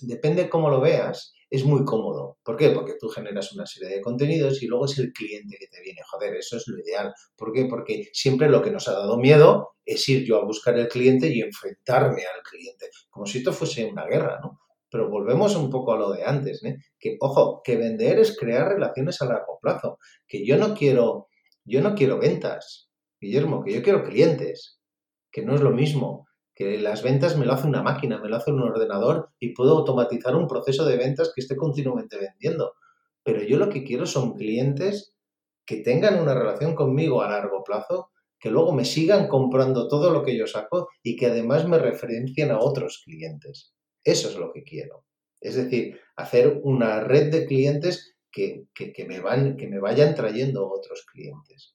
depende 0.00 0.48
cómo 0.48 0.70
lo 0.70 0.80
veas, 0.80 1.34
es 1.50 1.64
muy 1.64 1.84
cómodo. 1.84 2.38
¿Por 2.44 2.56
qué? 2.56 2.70
Porque 2.70 2.94
tú 3.00 3.08
generas 3.08 3.52
una 3.52 3.66
serie 3.66 3.96
de 3.96 4.00
contenidos 4.00 4.62
y 4.62 4.68
luego 4.68 4.84
es 4.84 4.96
el 5.00 5.12
cliente 5.12 5.56
que 5.58 5.66
te 5.66 5.80
viene. 5.82 6.00
Joder, 6.08 6.36
eso 6.36 6.56
es 6.56 6.68
lo 6.68 6.78
ideal. 6.78 7.12
¿Por 7.36 7.52
qué? 7.52 7.64
Porque 7.64 8.10
siempre 8.12 8.48
lo 8.48 8.62
que 8.62 8.70
nos 8.70 8.86
ha 8.86 8.92
dado 8.92 9.18
miedo 9.18 9.70
es 9.84 10.08
ir 10.08 10.24
yo 10.24 10.36
a 10.36 10.44
buscar 10.44 10.78
el 10.78 10.86
cliente 10.86 11.26
y 11.26 11.40
enfrentarme 11.40 12.22
al 12.22 12.40
cliente, 12.48 12.86
como 13.10 13.26
si 13.26 13.38
esto 13.38 13.52
fuese 13.52 13.84
una 13.84 14.06
guerra, 14.06 14.38
¿no? 14.40 14.60
Pero 14.88 15.10
volvemos 15.10 15.56
un 15.56 15.68
poco 15.68 15.92
a 15.92 15.98
lo 15.98 16.12
de 16.12 16.22
antes, 16.22 16.62
¿eh? 16.62 16.76
Que, 16.96 17.16
ojo, 17.18 17.62
que 17.64 17.76
vender 17.76 18.20
es 18.20 18.38
crear 18.38 18.68
relaciones 18.68 19.20
a 19.22 19.26
largo 19.26 19.58
plazo. 19.60 19.98
Que 20.28 20.46
yo 20.46 20.56
no 20.56 20.72
quiero, 20.72 21.26
yo 21.64 21.82
no 21.82 21.96
quiero 21.96 22.20
ventas, 22.20 22.90
Guillermo, 23.20 23.64
que 23.64 23.72
yo 23.72 23.82
quiero 23.82 24.04
clientes, 24.04 24.78
que 25.32 25.42
no 25.42 25.56
es 25.56 25.62
lo 25.62 25.72
mismo 25.72 26.28
que 26.54 26.78
las 26.78 27.02
ventas 27.02 27.36
me 27.36 27.46
lo 27.46 27.52
hace 27.52 27.66
una 27.66 27.82
máquina, 27.82 28.18
me 28.20 28.28
lo 28.28 28.36
hace 28.36 28.52
un 28.52 28.60
ordenador 28.60 29.30
y 29.40 29.54
puedo 29.54 29.78
automatizar 29.78 30.36
un 30.36 30.46
proceso 30.46 30.84
de 30.84 30.96
ventas 30.96 31.32
que 31.34 31.40
esté 31.40 31.56
continuamente 31.56 32.16
vendiendo. 32.18 32.74
Pero 33.24 33.42
yo 33.42 33.58
lo 33.58 33.68
que 33.68 33.84
quiero 33.84 34.06
son 34.06 34.34
clientes 34.34 35.14
que 35.66 35.76
tengan 35.76 36.20
una 36.20 36.34
relación 36.34 36.74
conmigo 36.74 37.22
a 37.22 37.30
largo 37.30 37.64
plazo, 37.64 38.10
que 38.38 38.50
luego 38.50 38.72
me 38.72 38.84
sigan 38.84 39.28
comprando 39.28 39.88
todo 39.88 40.10
lo 40.10 40.22
que 40.22 40.36
yo 40.36 40.46
saco 40.46 40.88
y 41.02 41.16
que 41.16 41.26
además 41.26 41.66
me 41.66 41.78
referencien 41.78 42.50
a 42.50 42.60
otros 42.60 43.02
clientes. 43.04 43.74
Eso 44.04 44.28
es 44.28 44.36
lo 44.36 44.52
que 44.52 44.62
quiero. 44.62 45.06
Es 45.40 45.56
decir, 45.56 45.98
hacer 46.16 46.60
una 46.62 47.00
red 47.00 47.32
de 47.32 47.46
clientes 47.46 48.16
que, 48.30 48.66
me, 49.08 49.20
van, 49.20 49.56
que 49.56 49.68
me 49.68 49.78
vayan 49.78 50.14
trayendo 50.14 50.68
otros 50.68 51.06
clientes. 51.10 51.73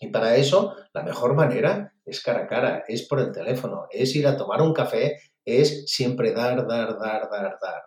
Y 0.00 0.08
para 0.08 0.36
eso, 0.36 0.74
la 0.92 1.02
mejor 1.02 1.34
manera 1.34 1.92
es 2.04 2.22
cara 2.22 2.44
a 2.44 2.46
cara, 2.46 2.84
es 2.86 3.06
por 3.08 3.20
el 3.20 3.32
teléfono, 3.32 3.86
es 3.90 4.14
ir 4.14 4.26
a 4.26 4.36
tomar 4.36 4.62
un 4.62 4.72
café, 4.72 5.16
es 5.44 5.84
siempre 5.86 6.32
dar, 6.32 6.66
dar, 6.66 6.98
dar, 6.98 7.28
dar, 7.30 7.56
dar. 7.60 7.82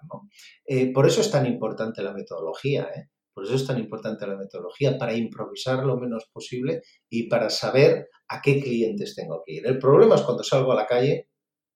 Eh, 0.66 0.92
por 0.92 1.06
eso 1.06 1.22
es 1.22 1.30
tan 1.30 1.46
importante 1.46 2.02
la 2.02 2.14
metodología, 2.14 2.90
¿eh? 2.96 3.10
por 3.34 3.46
eso 3.46 3.56
es 3.56 3.66
tan 3.66 3.80
importante 3.80 4.28
la 4.28 4.36
metodología, 4.36 4.98
para 4.98 5.14
improvisar 5.14 5.86
lo 5.86 5.98
menos 5.98 6.26
posible 6.32 6.82
y 7.10 7.30
para 7.30 7.50
saber 7.50 8.10
a 8.28 8.42
qué 8.42 8.62
clientes 8.62 9.16
tengo 9.16 9.44
que 9.46 9.54
ir. 9.54 9.68
El 9.68 9.80
problema 9.80 10.16
es 10.16 10.22
cuando 10.22 10.44
salgo 10.44 10.72
a 10.72 10.76
la 10.76 10.86
calle 10.86 11.30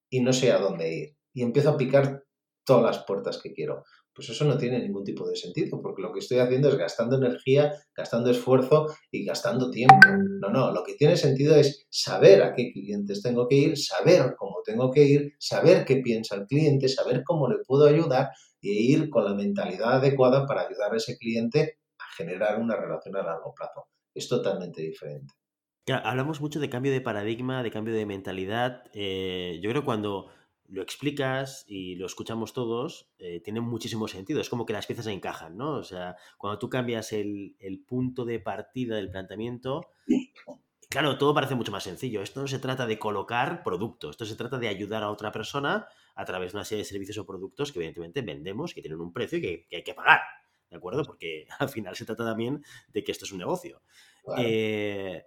y 0.10 0.22
no 0.22 0.34
sé 0.34 0.52
a 0.52 0.60
dónde 0.60 0.94
ir 0.94 1.16
y 1.34 1.42
empiezo 1.42 1.72
a 1.72 1.78
picar 1.78 2.24
todas 2.66 2.84
las 2.84 3.06
puertas 3.06 3.40
que 3.42 3.54
quiero 3.54 3.84
pues 4.14 4.30
eso 4.30 4.46
no 4.46 4.58
tiene 4.58 4.80
ningún 4.80 5.04
tipo 5.04 5.28
de 5.28 5.36
sentido, 5.36 5.82
porque 5.82 6.02
lo 6.02 6.14
que 6.14 6.20
estoy 6.20 6.38
haciendo 6.38 6.70
es 6.70 6.76
gastando 6.76 7.18
energía, 7.18 7.74
gastando 7.96 8.30
esfuerzo 8.30 8.88
y 9.12 9.26
gastando 9.26 9.72
tiempo. 9.72 9.96
No, 10.40 10.50
no, 10.50 10.72
lo 10.72 10.84
que 10.84 10.94
tiene 10.94 11.18
sentido 11.18 11.56
es 11.56 11.88
saber 11.90 12.44
a 12.44 12.54
qué 12.54 12.72
clientes 12.72 13.22
tengo 13.24 13.48
que 13.48 13.56
ir, 13.56 13.78
saber 13.78 14.36
cómo 14.38 14.58
tengo 14.64 14.92
que 14.92 15.04
ir, 15.04 15.34
saber 15.40 15.84
qué 15.86 15.98
piensa 15.98 16.36
el 16.36 16.46
cliente, 16.46 16.88
saber 16.88 17.24
cómo 17.24 17.48
le 17.48 17.58
puedo 17.66 17.88
ayudar 17.88 18.30
e 18.62 18.70
ir 18.70 19.10
con 19.10 19.26
la 19.26 19.34
mentalidad 19.34 19.94
adecuada 19.94 20.46
para 20.46 20.62
ayudar 20.62 20.94
a 20.94 20.98
ese 20.98 21.18
cliente 21.18 21.80
a 21.98 22.16
generar 22.16 22.60
una 22.60 22.76
relación 22.76 23.16
a 23.16 23.24
largo 23.24 23.54
plazo. 23.54 23.88
Es 24.14 24.30
totalmente 24.30 24.82
diferente. 24.84 25.34
hablamos 25.88 26.40
mucho 26.40 26.60
de 26.60 26.70
cambio 26.70 26.92
de 26.92 27.02
paradigma, 27.02 27.64
de 27.64 27.72
cambio 27.72 27.96
de 27.96 28.06
mentalidad. 28.06 28.84
Eh, 28.94 29.60
yo 29.62 29.72
creo 29.72 29.84
cuando 29.84 30.30
lo 30.74 30.82
explicas 30.82 31.66
y 31.68 31.96
lo 31.96 32.08
escuchamos 32.08 32.52
todos, 32.52 33.08
eh, 33.20 33.42
tiene 33.42 33.62
muchísimo 33.62 34.08
sentido. 34.08 34.42
Es 34.42 34.50
como 34.50 34.66
que 34.66 34.74
las 34.74 34.88
piezas 34.88 35.06
se 35.06 35.12
encajan, 35.12 35.56
¿no? 35.56 35.76
O 35.76 35.84
sea, 35.84 36.16
cuando 36.38 36.58
tú 36.58 36.68
cambias 36.68 37.14
el, 37.14 37.56
punto 37.88 38.26
de 38.26 38.40
partida 38.40 38.96
del 38.96 39.12
planteamiento, 39.12 39.86
claro, 40.90 41.20
todo 41.20 41.36
parece 41.36 41.54
mucho 41.54 41.72
más 41.72 41.84
sencillo. 41.84 42.24
Esto 42.24 42.42
no 42.42 42.48
se 42.48 42.58
trata 42.58 42.88
de 42.88 42.98
colocar 42.98 43.62
productos, 43.64 44.12
esto 44.12 44.26
se 44.26 44.36
trata 44.36 44.58
de 44.58 44.68
ayudar 44.68 45.04
a 45.04 45.12
otra 45.12 45.32
persona 45.32 45.88
a 46.16 46.26
través 46.26 46.54
de 46.54 46.58
una 46.58 46.66
serie 46.66 46.84
de 46.84 46.90
servicios 46.90 47.20
o 47.20 47.26
productos 47.28 47.72
que 47.72 47.78
evidentemente 47.78 48.24
vendemos, 48.24 48.74
que 48.74 48.82
tienen 48.82 49.00
un 49.00 49.14
precio 49.14 49.38
y 49.38 49.42
que, 49.42 49.68
hay 49.72 49.84
que 49.84 49.94
pagar, 49.94 50.22
¿de 50.72 50.78
acuerdo? 50.78 51.04
Porque 51.04 51.46
al 51.60 51.70
final 51.70 51.96
se 51.96 52.06
trata 52.06 52.26
también 52.26 52.64
de 52.88 53.04
que 53.04 53.12
esto 53.12 53.26
es 53.26 53.32
un 53.32 53.38
negocio. 53.38 53.84
Eh, 54.40 55.24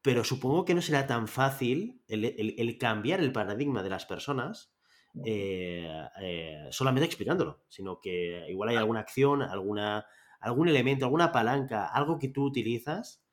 pero 0.00 0.24
supongo 0.24 0.64
que 0.64 0.74
no 0.74 0.80
será 0.80 1.06
tan 1.06 1.28
fácil 1.28 2.00
el, 2.08 2.78
cambiar 2.78 3.20
el 3.20 3.32
paradigma 3.32 3.82
de 3.82 3.90
las 3.90 4.06
personas 4.06 4.72
solamente 6.70 7.06
explicándolo, 7.06 7.62
sino 7.68 8.00
que 8.00 8.46
igual 8.48 8.70
hay 8.70 8.76
alguna 8.76 9.00
acción, 9.00 9.42
alguna, 9.42 10.06
algún 10.40 10.68
elemento, 10.68 11.04
alguna 11.04 11.32
palanca, 11.32 11.86
algo 11.86 12.18
que 12.18 12.28
tú 12.28 12.44
utilizas 12.44 13.24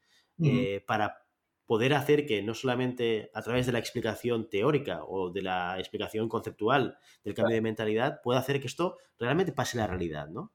eh, 0.43 0.83
para 0.85 1.25
poder 1.65 1.93
hacer 1.93 2.25
que 2.25 2.43
no 2.43 2.53
solamente 2.53 3.31
a 3.33 3.41
través 3.41 3.65
de 3.65 3.71
la 3.71 3.79
explicación 3.79 4.49
teórica 4.49 5.03
o 5.05 5.31
de 5.31 5.41
la 5.41 5.79
explicación 5.79 6.29
conceptual 6.29 6.97
del 7.23 7.33
cambio 7.33 7.55
de 7.55 7.61
mentalidad 7.61 8.21
pueda 8.21 8.39
hacer 8.39 8.59
que 8.59 8.67
esto 8.67 8.97
realmente 9.17 9.51
pase 9.51 9.77
la 9.77 9.87
realidad, 9.87 10.27
¿no? 10.27 10.53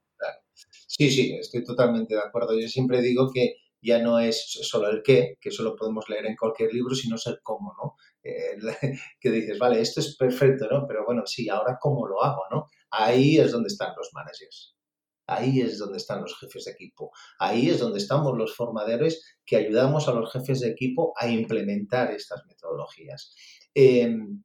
Sí, 0.87 1.09
sí, 1.09 1.33
estoy 1.33 1.63
totalmente 1.63 2.15
de 2.15 2.21
acuerdo. 2.21 2.57
Yo 2.59 2.67
siempre 2.67 3.01
digo 3.01 3.31
que 3.33 3.55
ya 3.81 3.99
no 3.99 4.19
es 4.19 4.59
solo 4.61 4.89
el 4.89 5.01
qué, 5.03 5.37
que 5.41 5.49
eso 5.49 5.63
lo 5.63 5.75
podemos 5.75 6.07
leer 6.09 6.27
en 6.27 6.35
cualquier 6.35 6.73
libro, 6.73 6.93
sino 6.95 7.15
es 7.15 7.25
el 7.27 7.39
cómo, 7.41 7.73
¿no? 7.81 7.95
Que 9.19 9.31
dices, 9.31 9.57
vale, 9.57 9.81
esto 9.81 9.99
es 9.99 10.15
perfecto, 10.15 10.67
¿no? 10.69 10.85
Pero 10.87 11.05
bueno, 11.05 11.23
sí, 11.25 11.49
ahora 11.49 11.77
cómo 11.79 12.07
lo 12.07 12.23
hago, 12.23 12.43
¿no? 12.51 12.67
Ahí 12.91 13.37
es 13.37 13.51
donde 13.51 13.67
están 13.67 13.93
los 13.97 14.09
managers. 14.13 14.75
Ahí 15.27 15.61
es 15.61 15.77
donde 15.77 15.97
están 15.97 16.21
los 16.21 16.37
jefes 16.39 16.65
de 16.65 16.71
equipo. 16.71 17.11
Ahí 17.39 17.69
es 17.69 17.79
donde 17.79 17.99
estamos 17.99 18.37
los 18.37 18.55
formadores 18.55 19.37
que 19.45 19.55
ayudamos 19.55 20.07
a 20.07 20.13
los 20.13 20.31
jefes 20.31 20.59
de 20.59 20.69
equipo 20.69 21.13
a 21.17 21.27
implementar 21.27 22.11
estas 22.11 22.45
metodologías. 22.47 23.33
Em, 23.73 24.43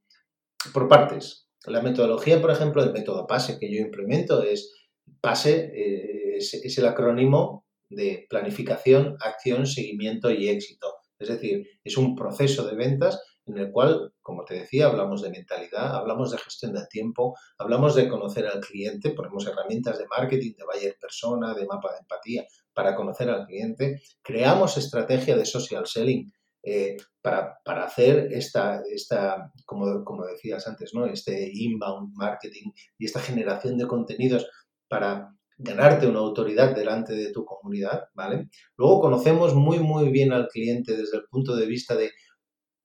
por 0.72 0.88
partes. 0.88 1.48
La 1.66 1.82
metodología, 1.82 2.40
por 2.40 2.52
ejemplo, 2.52 2.82
el 2.82 2.92
método 2.92 3.26
PASE 3.26 3.58
que 3.58 3.72
yo 3.72 3.80
implemento 3.80 4.42
es 4.42 4.72
PASE 5.20 5.72
eh, 5.74 6.36
es, 6.36 6.78
el 6.78 6.86
acrónimo 6.86 7.66
de 7.88 8.26
planificación, 8.28 9.16
acción, 9.20 9.66
seguimiento 9.66 10.30
y 10.30 10.48
éxito. 10.48 10.94
Es 11.18 11.28
decir, 11.28 11.66
es 11.82 11.96
un 11.96 12.14
proceso 12.14 12.66
de 12.66 12.76
ventas 12.76 13.20
en 13.46 13.59
el 13.59 13.70
cual, 13.70 14.12
como 14.20 14.44
te 14.44 14.54
decía, 14.54 14.87
hablamos 14.87 15.22
de 15.22 15.30
mentalidad, 15.30 15.94
hablamos 15.94 16.32
de 16.32 16.38
gestión 16.38 16.72
del 16.72 16.88
tiempo, 16.88 17.37
hablamos 17.59 17.94
de 17.94 18.09
conocer 18.09 18.46
al 18.46 18.61
cliente, 18.61 19.11
ponemos 19.11 19.46
herramientas 19.46 19.98
de 19.98 20.06
marketing, 20.06 20.52
de 20.59 20.64
buyer 20.64 20.96
persona, 21.00 21.54
de 21.54 21.66
mapa 21.66 21.92
de 21.92 22.00
empatía 22.00 22.44
para 22.74 22.94
conocer 22.96 23.30
al 23.30 23.46
cliente, 23.46 24.02
creamos 24.22 24.76
estrategia 24.76 25.37
de 25.37 25.46
social 25.46 25.87
selling 25.87 26.30
eh, 26.62 26.96
para, 27.22 27.61
hacer 27.85 28.32
esta, 28.32 28.82
esta 28.92 29.52
como, 29.64 30.04
como, 30.04 30.26
decías 30.26 30.66
antes, 30.66 30.92
¿no? 30.92 31.06
este 31.06 31.48
inbound 31.52 32.12
marketing 32.16 32.72
y 32.98 33.04
esta 33.04 33.20
generación 33.20 33.78
de 33.78 33.87
contenidos 33.87 34.48
para 34.88 35.32
ganarte 35.59 36.06
una 36.06 36.18
autoridad 36.18 36.74
delante 36.74 37.14
de 37.14 37.32
tu 37.32 37.44
comunidad, 37.44 38.09
¿vale? 38.14 38.48
Luego 38.76 39.00
conocemos 39.00 39.54
muy, 39.54 39.78
muy 39.78 40.11
bien 40.11 40.32
al 40.32 40.48
cliente 40.48 40.96
desde 40.96 41.18
el 41.18 41.24
punto 41.30 41.56
de 41.56 41.66
vista 41.66 41.94
de 41.94 42.11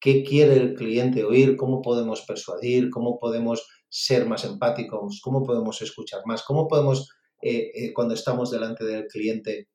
qué 0.01 0.23
quiere 0.23 0.55
el 0.55 0.73
cliente 0.73 1.23
oír, 1.23 1.55
cómo 1.55 1.81
podemos 1.81 2.25
persuadir, 2.25 2.89
cómo 2.89 3.19
podemos 3.19 3.65
ser 3.87 4.25
más 4.25 4.43
empáticos, 4.43 5.21
cómo 5.23 5.43
podemos 5.43 5.81
escuchar 5.81 6.21
más, 6.25 6.43
cómo 6.43 6.67
podemos, 6.67 7.09
eh, 7.41 7.71
eh, 7.73 7.93
cuando 7.93 8.15
estamos 8.15 8.49
delante 8.49 8.83
del 8.83 9.05
cliente, 9.05 9.69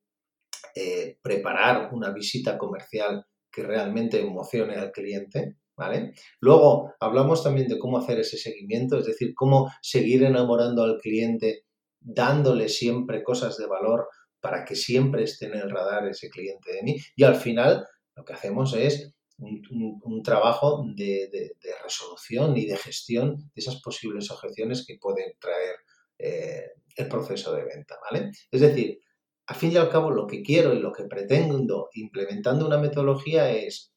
eh, 0.75 1.17
preparar 1.23 1.91
una 1.93 2.11
visita 2.11 2.59
comercial 2.59 3.25
que 3.51 3.63
realmente 3.63 4.21
emocione 4.21 4.75
al 4.75 4.91
cliente. 4.93 5.57
¿Vale? 5.79 6.15
Luego 6.41 6.95
hablamos 7.01 7.45
también 7.45 7.69
de 7.69 7.79
cómo 7.79 7.99
hacer 7.99 8.19
ese 8.19 8.39
seguimiento, 8.39 8.99
es 8.99 9.05
decir, 9.05 9.35
cómo 9.35 9.71
seguir 9.83 10.23
enamorando 10.23 10.83
al 10.83 10.97
cliente, 10.97 11.67
dándole 12.01 12.71
siempre 12.71 13.23
cosas 13.23 13.59
de 13.59 13.67
valor 13.67 14.09
para 14.41 14.65
que 14.65 14.75
siempre 14.75 15.25
esté 15.25 15.47
en 15.47 15.57
el 15.57 15.71
radar 15.71 16.09
ese 16.09 16.31
cliente 16.31 16.73
de 16.73 16.83
mí. 16.83 16.97
Y 17.15 17.25
al 17.25 17.35
final 17.35 17.87
lo 18.15 18.25
que 18.25 18.33
hacemos 18.33 18.73
es 18.73 19.16
un, 19.39 20.23
trabajo 20.23 20.85
de, 20.95 21.57
resolución 21.83 22.57
y 22.57 22.67
de 22.67 22.77
gestión 22.77 23.37
de 23.37 23.53
esas 23.61 23.81
posibles 23.83 24.31
objeciones 24.31 24.85
que 24.87 24.99
pueden 25.01 25.33
traer 25.39 25.77
eh, 26.19 26.67
el 26.97 27.09
proceso 27.09 27.55
de 27.55 27.65
venta, 27.65 27.97
¿vale? 28.11 28.31
Es 28.51 28.61
decir, 28.61 29.01
a 29.47 29.55
fin 29.55 29.73
y 29.73 29.77
al 29.77 29.91
cabo 29.91 30.11
lo 30.11 30.27
que 30.27 30.43
quiero 30.43 30.75
y 30.75 30.81
lo 30.81 30.93
que 30.93 31.05
pretendo 31.05 31.89
implementando 31.95 32.67
una 32.67 32.79
metodología 32.79 33.51
es 33.51 33.93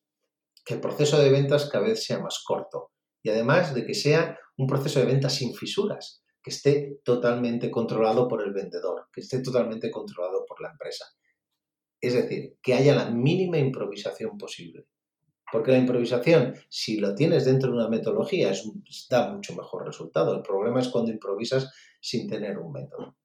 que 0.65 0.75
el 0.75 0.82
proceso 0.82 1.19
de 1.19 1.30
ventas 1.30 1.69
cada 1.69 1.88
vez 1.88 2.04
sea 2.04 2.19
más 2.19 2.43
corto 2.45 2.91
y 3.23 3.30
además 3.30 3.73
de 3.73 3.86
que 3.86 3.95
sea 3.95 4.38
un 4.58 4.67
proceso 4.67 4.99
de 4.99 5.06
ventas 5.06 5.36
sin 5.36 5.56
fisuras, 5.56 6.23
que 6.43 6.52
esté 6.52 6.99
totalmente 7.04 7.71
controlado 7.71 8.28
por 8.28 8.43
el 8.43 8.54
vendedor, 8.54 9.08
que 9.12 9.21
esté 9.21 9.41
totalmente 9.41 9.89
controlado 9.89 10.45
por 10.45 10.62
la 10.62 10.71
empresa. 10.71 11.06
Es 12.02 12.13
decir, 12.13 12.58
que 12.62 12.73
haya 12.73 12.95
la 12.95 13.10
mínima 13.10 13.58
improvisación 13.58 14.38
posible. 14.38 14.86
Porque 15.52 15.72
la 15.72 15.78
improvisación, 15.78 16.56
si 16.70 16.98
lo 16.98 17.16
tienes 17.16 17.46
dentro 17.46 17.72
de 17.72 17.78
una 17.78 17.90
metodología, 17.90 18.52
es, 18.52 18.70
da 19.10 19.32
mucho 19.32 19.56
mejor 19.56 19.86
resultado. 19.86 20.36
El 20.36 20.42
problema 20.42 20.80
es 20.80 20.90
cuando 20.90 21.12
improvisas 21.12 21.72
sin 22.00 22.28
tener 22.28 22.58
un 22.58 22.72
método. 22.72 23.16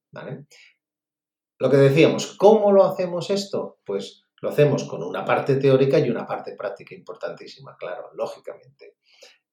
Lo 1.59 1.71
que 1.71 1.77
decíamos, 1.77 2.37
¿cómo 2.37 2.73
lo 2.73 2.85
hacemos 2.85 3.31
esto? 3.31 3.79
Pues 3.85 4.25
lo 4.41 4.51
hacemos 4.51 4.85
con 4.85 5.03
una 5.03 5.25
parte 5.25 5.57
teórica 5.57 5.99
y 5.99 6.11
una 6.11 6.27
parte 6.27 6.55
práctica 6.57 6.95
importantísima, 6.95 7.77
claro, 7.79 8.11
lógicamente. 8.15 8.97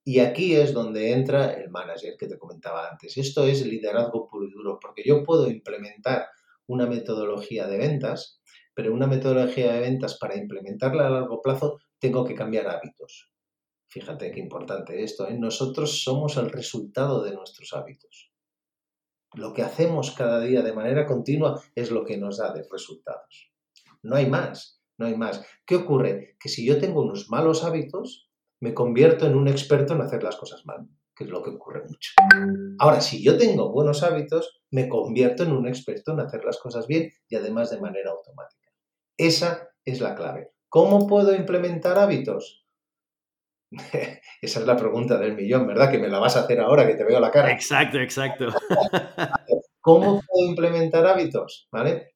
Y 0.04 0.20
aquí 0.20 0.56
es 0.56 0.74
donde 0.74 1.12
entra 1.12 1.54
el 1.54 1.70
manager 1.70 2.16
que 2.18 2.28
te 2.28 2.38
comentaba 2.38 2.90
antes. 2.90 3.18
Esto 3.18 3.46
es 3.46 3.66
liderazgo 3.66 4.28
puro 4.28 4.48
y 4.48 4.52
duro, 4.52 4.80
porque 4.82 5.04
yo 5.06 5.24
puedo 5.24 5.50
implementar 5.50 6.28
una 6.66 6.88
metodología 6.88 7.68
de 7.68 7.78
ventas, 7.78 8.42
pero 8.74 8.94
una 8.94 9.08
metodología 9.08 9.74
de 9.74 9.80
ventas 9.80 10.18
para 10.18 10.36
implementarla 10.36 11.08
a 11.08 11.12
largo 11.12 11.42
plazo 11.42 11.80
tengo 12.02 12.26
que 12.26 12.36
cambiar 12.36 12.68
hábitos. 12.68 13.32
Fíjate 13.88 14.32
qué 14.32 14.40
importante 14.40 15.04
esto. 15.04 15.28
¿eh? 15.28 15.38
Nosotros 15.38 16.04
somos 16.04 16.36
el 16.38 16.50
resultado 16.50 17.24
de 17.24 17.34
nuestros 17.34 17.74
hábitos. 17.74 18.32
Lo 19.34 19.54
que 19.54 19.62
hacemos 19.62 20.12
cada 20.12 20.42
día 20.42 20.62
de 20.62 20.74
manera 20.74 21.06
continua 21.06 21.62
es 21.76 21.92
lo 21.92 22.04
que 22.04 22.18
nos 22.18 22.38
da 22.38 22.52
de 22.54 22.68
resultados. 22.70 23.54
No 24.02 24.16
hay 24.16 24.28
más, 24.28 24.82
no 24.98 25.06
hay 25.06 25.16
más. 25.16 25.46
¿Qué 25.66 25.76
ocurre? 25.76 26.36
Que 26.40 26.50
si 26.50 26.66
yo 26.66 26.80
tengo 26.80 27.02
unos 27.02 27.30
malos 27.30 27.64
hábitos, 27.64 28.30
me 28.60 28.74
convierto 28.74 29.28
en 29.28 29.36
un 29.36 29.48
experto 29.48 29.94
en 29.94 30.02
hacer 30.02 30.24
las 30.24 30.38
cosas 30.38 30.66
mal, 30.66 30.88
que 31.16 31.26
es 31.26 31.30
lo 31.30 31.44
que 31.44 31.52
ocurre 31.52 31.84
mucho. 31.84 32.14
Ahora, 32.80 33.00
si 33.00 33.24
yo 33.24 33.38
tengo 33.38 33.72
buenos 33.72 34.04
hábitos, 34.04 34.62
me 34.72 34.90
convierto 34.90 35.44
en 35.44 35.52
un 35.52 35.68
experto 35.68 36.14
en 36.14 36.22
hacer 36.22 36.44
las 36.44 36.58
cosas 36.58 36.88
bien 36.88 37.12
y 37.30 37.36
además 37.36 37.70
de 37.70 37.80
manera 37.80 38.12
automática. 38.12 38.72
Esa 39.18 39.70
es 39.86 40.02
la 40.02 40.16
clave. 40.16 40.52
¿Cómo 40.72 41.06
puedo 41.06 41.36
implementar 41.36 42.00
hábitos? 42.00 42.66
Esa 44.42 44.60
es 44.62 44.66
la 44.66 44.78
pregunta 44.78 45.18
del 45.18 45.36
millón, 45.36 45.68
¿verdad? 45.68 45.92
Que 45.92 46.00
me 46.00 46.08
la 46.08 46.18
vas 46.18 46.38
a 46.38 46.44
hacer 46.46 46.62
ahora 46.62 46.88
que 46.88 46.96
te 46.96 47.04
veo 47.04 47.20
la 47.20 47.30
cara. 47.30 47.52
Exacto, 47.52 48.00
exacto. 48.00 48.48
¿Cómo 49.82 50.22
puedo 50.26 50.48
implementar 50.48 51.06
hábitos? 51.06 51.68
¿Vale? 51.74 52.16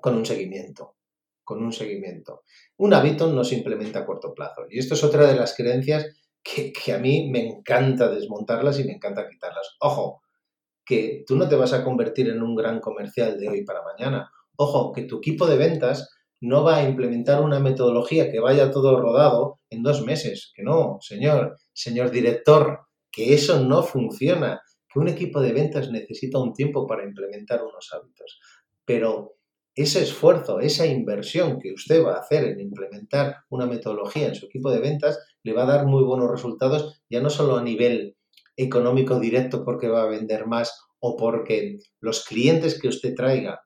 Con 0.00 0.14
un 0.14 0.24
seguimiento. 0.24 0.94
Con 1.42 1.64
un 1.64 1.72
seguimiento. 1.72 2.44
Un 2.76 2.94
hábito 2.94 3.26
no 3.26 3.42
se 3.42 3.56
implementa 3.56 3.98
a 3.98 4.06
corto 4.06 4.32
plazo. 4.32 4.66
Y 4.70 4.78
esto 4.78 4.94
es 4.94 5.02
otra 5.02 5.26
de 5.26 5.34
las 5.34 5.56
creencias 5.56 6.06
que, 6.44 6.72
que 6.72 6.92
a 6.92 6.98
mí 6.98 7.28
me 7.28 7.44
encanta 7.44 8.08
desmontarlas 8.08 8.78
y 8.78 8.84
me 8.84 8.92
encanta 8.92 9.28
quitarlas. 9.28 9.74
Ojo, 9.80 10.22
que 10.84 11.24
tú 11.26 11.34
no 11.34 11.48
te 11.48 11.56
vas 11.56 11.72
a 11.72 11.82
convertir 11.82 12.28
en 12.28 12.40
un 12.40 12.54
gran 12.54 12.78
comercial 12.78 13.36
de 13.36 13.48
hoy 13.48 13.64
para 13.64 13.82
mañana. 13.82 14.30
Ojo, 14.54 14.92
que 14.92 15.02
tu 15.02 15.18
equipo 15.18 15.48
de 15.48 15.56
ventas 15.56 16.13
no 16.44 16.62
va 16.62 16.76
a 16.76 16.88
implementar 16.88 17.40
una 17.40 17.58
metodología 17.58 18.30
que 18.30 18.38
vaya 18.38 18.70
todo 18.70 19.00
rodado 19.00 19.60
en 19.70 19.82
dos 19.82 20.04
meses. 20.04 20.52
Que 20.54 20.62
no, 20.62 20.98
señor, 21.00 21.56
señor 21.72 22.10
director, 22.10 22.80
que 23.10 23.32
eso 23.32 23.64
no 23.64 23.82
funciona, 23.82 24.60
que 24.92 24.98
un 24.98 25.08
equipo 25.08 25.40
de 25.40 25.52
ventas 25.52 25.90
necesita 25.90 26.38
un 26.38 26.52
tiempo 26.52 26.86
para 26.86 27.04
implementar 27.04 27.62
unos 27.62 27.88
hábitos. 27.94 28.38
Pero 28.84 29.36
ese 29.74 30.02
esfuerzo, 30.02 30.60
esa 30.60 30.86
inversión 30.86 31.58
que 31.58 31.72
usted 31.72 32.04
va 32.04 32.14
a 32.16 32.20
hacer 32.20 32.44
en 32.44 32.60
implementar 32.60 33.36
una 33.48 33.66
metodología 33.66 34.28
en 34.28 34.34
su 34.34 34.46
equipo 34.46 34.70
de 34.70 34.80
ventas, 34.80 35.18
le 35.42 35.54
va 35.54 35.62
a 35.62 35.78
dar 35.78 35.86
muy 35.86 36.04
buenos 36.04 36.30
resultados, 36.30 37.02
ya 37.08 37.20
no 37.20 37.30
solo 37.30 37.56
a 37.56 37.62
nivel 37.62 38.16
económico 38.56 39.18
directo 39.18 39.64
porque 39.64 39.88
va 39.88 40.02
a 40.02 40.08
vender 40.08 40.46
más 40.46 40.78
o 41.00 41.16
porque 41.16 41.78
los 42.00 42.24
clientes 42.24 42.78
que 42.78 42.88
usted 42.88 43.14
traiga 43.14 43.62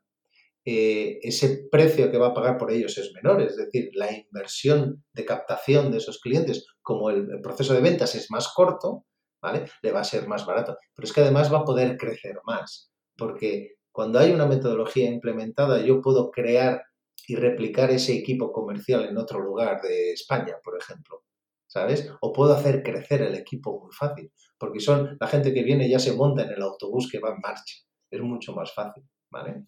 eh, 0.70 1.18
ese 1.22 1.66
precio 1.70 2.10
que 2.10 2.18
va 2.18 2.26
a 2.26 2.34
pagar 2.34 2.58
por 2.58 2.70
ellos 2.70 2.98
es 2.98 3.10
menor, 3.14 3.40
es 3.40 3.56
decir, 3.56 3.88
la 3.94 4.12
inversión 4.12 5.02
de 5.14 5.24
captación 5.24 5.90
de 5.90 5.96
esos 5.96 6.20
clientes, 6.20 6.66
como 6.82 7.08
el, 7.08 7.40
proceso 7.42 7.72
de 7.72 7.80
ventas 7.80 8.14
es 8.14 8.30
más 8.30 8.52
corto, 8.54 9.06
¿vale? 9.40 9.64
Le 9.80 9.92
va 9.92 10.00
a 10.00 10.04
ser 10.04 10.28
más 10.28 10.44
barato. 10.44 10.76
Pero 10.94 11.06
es 11.06 11.14
que 11.14 11.22
además 11.22 11.50
va 11.50 11.60
a 11.60 11.64
poder 11.64 11.96
crecer 11.96 12.40
más, 12.44 12.92
porque 13.16 13.76
cuando 13.90 14.18
hay 14.18 14.30
una 14.30 14.44
metodología 14.44 15.08
implementada, 15.08 15.80
yo 15.80 16.02
puedo 16.02 16.30
crear 16.30 16.82
y 17.26 17.36
replicar 17.36 17.90
ese 17.90 18.14
equipo 18.18 18.52
comercial 18.52 19.06
en 19.06 19.16
otro 19.16 19.40
lugar 19.40 19.80
de 19.80 20.12
España, 20.12 20.56
por 20.62 20.76
ejemplo. 20.78 21.24
¿Sabes? 21.66 22.10
O 22.20 22.30
puedo 22.30 22.52
hacer 22.52 22.82
crecer 22.82 23.22
el 23.22 23.34
equipo 23.34 23.80
muy 23.80 23.92
fácil, 23.92 24.30
porque 24.58 24.80
son 24.80 25.16
la 25.18 25.28
gente 25.28 25.54
que 25.54 25.62
viene 25.62 25.88
ya 25.88 25.98
se 25.98 26.12
monta 26.12 26.42
en 26.42 26.50
el 26.50 26.60
autobús 26.60 27.08
que 27.10 27.20
va 27.20 27.30
en 27.30 27.40
marcha. 27.40 27.74
Es 28.10 28.20
mucho 28.20 28.52
más 28.52 28.74
fácil, 28.74 29.04
¿vale? 29.30 29.64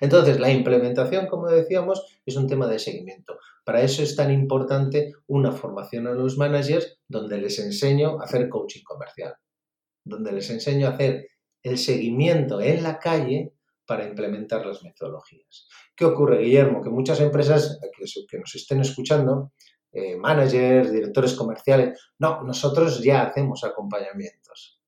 Entonces, 0.00 0.38
la 0.40 0.50
implementación, 0.50 1.26
como 1.26 1.48
decíamos, 1.48 2.20
es 2.24 2.36
un 2.36 2.46
tema 2.46 2.66
de 2.66 2.78
seguimiento. 2.78 3.38
Para 3.64 3.82
eso 3.82 4.02
es 4.02 4.16
tan 4.16 4.30
importante 4.30 5.12
una 5.26 5.52
formación 5.52 6.06
a 6.06 6.12
los 6.12 6.36
managers 6.38 6.98
donde 7.06 7.38
les 7.38 7.58
enseño 7.58 8.20
a 8.20 8.24
hacer 8.24 8.48
coaching 8.48 8.82
comercial, 8.82 9.34
donde 10.04 10.32
les 10.32 10.50
enseño 10.50 10.86
a 10.86 10.90
hacer 10.90 11.28
el 11.62 11.78
seguimiento 11.78 12.60
en 12.60 12.82
la 12.82 12.98
calle 12.98 13.52
para 13.86 14.06
implementar 14.06 14.64
las 14.64 14.82
metodologías. 14.82 15.68
¿Qué 15.96 16.04
ocurre, 16.04 16.42
Guillermo? 16.42 16.82
Que 16.82 16.90
muchas 16.90 17.20
empresas 17.20 17.78
que 18.28 18.38
nos 18.38 18.54
estén 18.54 18.80
escuchando, 18.80 19.52
eh, 19.92 20.16
managers, 20.16 20.92
directores 20.92 21.34
comerciales, 21.34 21.98
no, 22.18 22.42
nosotros 22.42 23.02
ya 23.02 23.22
hacemos 23.22 23.64
acompañamientos, 23.64 24.80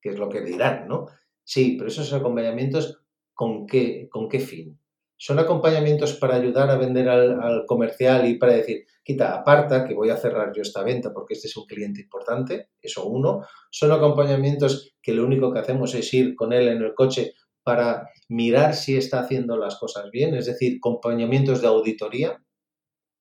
que 0.00 0.10
es 0.10 0.18
lo 0.18 0.28
que 0.28 0.42
dirán, 0.42 0.86
¿no? 0.86 1.06
Sí, 1.42 1.74
pero 1.76 1.88
esos 1.88 2.12
acompañamientos 2.12 3.00
¿con 3.36 3.66
qué, 3.66 4.08
con 4.10 4.28
qué 4.28 4.40
fin? 4.40 4.80
¿Son 5.18 5.38
acompañamientos 5.38 6.14
para 6.14 6.34
ayudar 6.34 6.70
a 6.70 6.76
vender 6.76 7.08
al, 7.08 7.64
comercial 7.66 8.26
y 8.28 8.38
para 8.38 8.54
decir, 8.54 8.86
quita, 9.04 9.34
aparta, 9.34 9.86
que 9.86 9.94
voy 9.94 10.10
a 10.10 10.16
cerrar 10.16 10.52
yo 10.54 10.62
esta 10.62 10.82
venta 10.82 11.12
porque 11.12 11.34
este 11.34 11.46
es 11.46 11.56
un 11.56 11.66
cliente 11.66 12.00
importante? 12.00 12.70
Eso 12.80 13.06
uno. 13.06 13.42
¿Son 13.70 13.92
acompañamientos 13.92 14.94
que 15.00 15.12
lo 15.12 15.24
único 15.24 15.52
que 15.52 15.60
hacemos 15.60 15.94
es 15.94 16.12
ir 16.12 16.34
con 16.34 16.52
él 16.52 16.68
en 16.68 16.82
el 16.82 16.94
coche 16.94 17.32
para 17.62 18.08
mirar 18.28 18.74
si 18.74 18.96
está 18.96 19.20
haciendo 19.20 19.56
las 19.56 19.76
cosas 19.76 20.10
bien? 20.10 20.34
Es 20.34 20.46
decir, 20.46 20.78
acompañamientos 20.78 21.60
de 21.60 21.68
auditoría. 21.68 22.42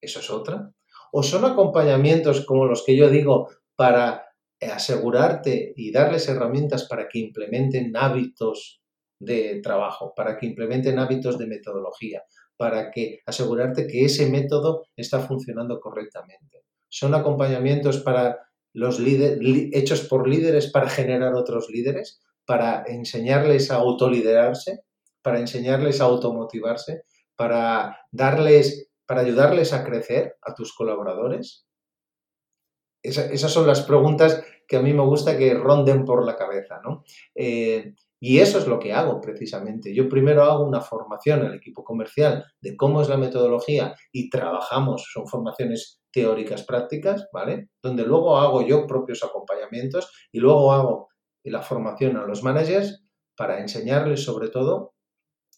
Eso 0.01 0.19
es 0.19 0.30
otra. 0.30 0.71
¿O 1.12 1.23
son 1.23 1.45
acompañamientos 1.45 2.45
como 2.45 2.65
los 2.65 2.84
que 2.86 2.97
yo 2.97 3.10
digo 3.10 3.49
para 3.75 4.25
asegurarte 4.62 5.73
y 5.75 5.91
darles 5.91 6.28
herramientas 6.28 6.88
para 6.88 7.08
que 7.08 7.19
implementen 7.19 7.95
hábitos 7.95 8.82
de 9.19 9.62
trabajo, 9.62 10.13
para 10.15 10.38
que 10.38 10.45
implementen 10.45 10.99
hábitos 10.99 11.38
de 11.38 11.47
metodología, 11.47 12.23
para 12.58 12.91
que 12.91 13.19
asegurarte 13.25 13.88
que 13.88 14.06
ese 14.06 14.30
método 14.30 14.86
está 14.95 15.19
funcionando 15.19 15.80
correctamente. 15.80 16.63
Son 16.89 17.13
acompañamientos 17.13 17.99
para 17.99 18.39
los 18.73 18.99
líderes, 18.99 19.39
hechos 19.73 20.01
por 20.01 20.28
líderes 20.28 20.71
para 20.71 20.89
generar 20.89 21.34
otros 21.36 21.69
líderes, 21.69 22.21
para 22.45 22.84
enseñarles 22.88 23.71
a 23.71 23.75
autoliderarse, 23.75 24.82
para 25.21 25.39
enseñarles 25.39 26.01
a 26.01 26.06
automotivarse, 26.06 27.04
para 27.36 27.97
darles, 28.12 28.89
para 29.06 29.21
ayudarles 29.21 29.73
a 29.73 29.84
crecer 29.84 30.36
a 30.41 30.54
tus 30.54 30.73
colaboradores. 30.73 31.65
esas 33.01 33.51
son 33.51 33.67
las 33.67 33.82
preguntas 33.82 34.43
que 34.67 34.78
a 34.78 34.82
mí 34.82 34.93
me 34.93 35.04
gusta 35.04 35.38
que 35.38 35.54
ronden 35.54 36.06
por 36.06 36.25
la 36.25 36.36
cabeza, 36.36 36.82
¿no? 36.84 37.04
Eh, 37.36 37.93
y 38.27 38.39
eso 38.39 38.57
es 38.57 38.65
lo 38.65 38.79
que 38.79 38.91
hago 38.91 39.21
precisamente. 39.21 39.93
Yo 39.93 40.09
primero 40.09 40.45
hago 40.45 40.65
una 40.65 40.81
formación 40.81 41.43
al 41.45 41.53
equipo 41.53 41.83
comercial 41.83 42.43
de 42.59 42.75
cómo 42.75 43.03
es 43.03 43.07
la 43.07 43.17
metodología 43.17 43.93
y 44.11 44.31
trabajamos, 44.31 45.07
son 45.13 45.27
formaciones 45.27 46.01
teóricas 46.11 46.63
prácticas, 46.63 47.27
¿vale? 47.31 47.69
Donde 47.83 48.03
luego 48.03 48.38
hago 48.38 48.65
yo 48.65 48.88
propios 48.88 49.23
acompañamientos 49.23 50.11
y 50.31 50.39
luego 50.39 50.73
hago 50.73 51.09
la 51.43 51.61
formación 51.61 52.17
a 52.17 52.25
los 52.25 52.41
managers 52.41 53.05
para 53.38 53.59
enseñarles 53.59 54.23
sobre 54.23 54.49
todo 54.49 54.95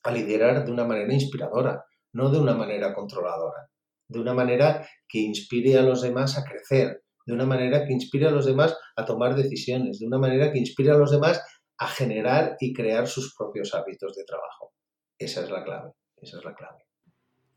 a 0.03 0.12
liderar 0.12 0.65
de 0.65 0.71
una 0.73 0.84
manera 0.84 1.13
inspiradora, 1.13 1.86
no 2.12 2.30
de 2.30 2.39
una 2.39 2.53
manera 2.53 2.93
controladora, 2.93 3.69
de 4.10 4.19
una 4.19 4.34
manera 4.34 4.86
que 5.08 5.19
inspire 5.19 5.77
a 5.77 5.84
los 5.84 6.01
demás 6.01 6.38
a 6.38 6.43
crecer, 6.43 7.01
de 7.25 7.34
una 7.34 7.45
manera 7.45 7.86
que 7.86 7.93
inspire 7.93 8.27
a 8.27 8.32
los 8.32 8.45
demás 8.45 8.77
a 8.97 9.06
tomar 9.06 9.36
decisiones, 9.36 9.99
de 9.99 10.08
una 10.08 10.17
manera 10.17 10.51
que 10.51 10.60
inspire 10.60 10.91
a 10.91 10.97
los 10.97 11.12
demás 11.12 11.41
a 11.78 11.88
generar 11.88 12.58
y 12.60 12.74
crear 12.74 13.08
sus 13.08 13.36
propios 13.36 13.74
hábitos 13.74 14.16
de 14.16 14.24
trabajo. 14.24 14.74
Esa 15.18 15.44
es 15.44 15.50
la 15.50 15.63
clave, 15.63 15.92
esa 16.18 16.38
es 16.38 16.46
la 16.46 16.54
clave. 16.56 16.88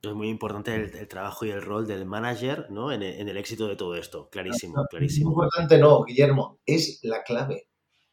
Es 0.03 0.15
muy 0.15 0.29
importante 0.31 0.75
el, 0.75 1.09
trabajo 1.09 1.45
y 1.45 1.51
el 1.51 1.61
rol 1.61 1.87
del 1.87 2.07
manager 2.07 2.71
¿no? 2.71 2.91
en, 2.91 3.03
el, 3.03 3.37
éxito 3.37 3.69
de 3.69 3.77
todo 3.77 3.97
esto. 3.97 4.31
Clarísimo, 4.31 4.87
clarísimo. 4.89 5.31
Muy 5.31 5.45
importante 5.45 5.77
no, 5.77 6.05
Guillermo, 6.05 6.59
es 6.65 7.01
la 7.03 7.23
clave. 7.23 7.69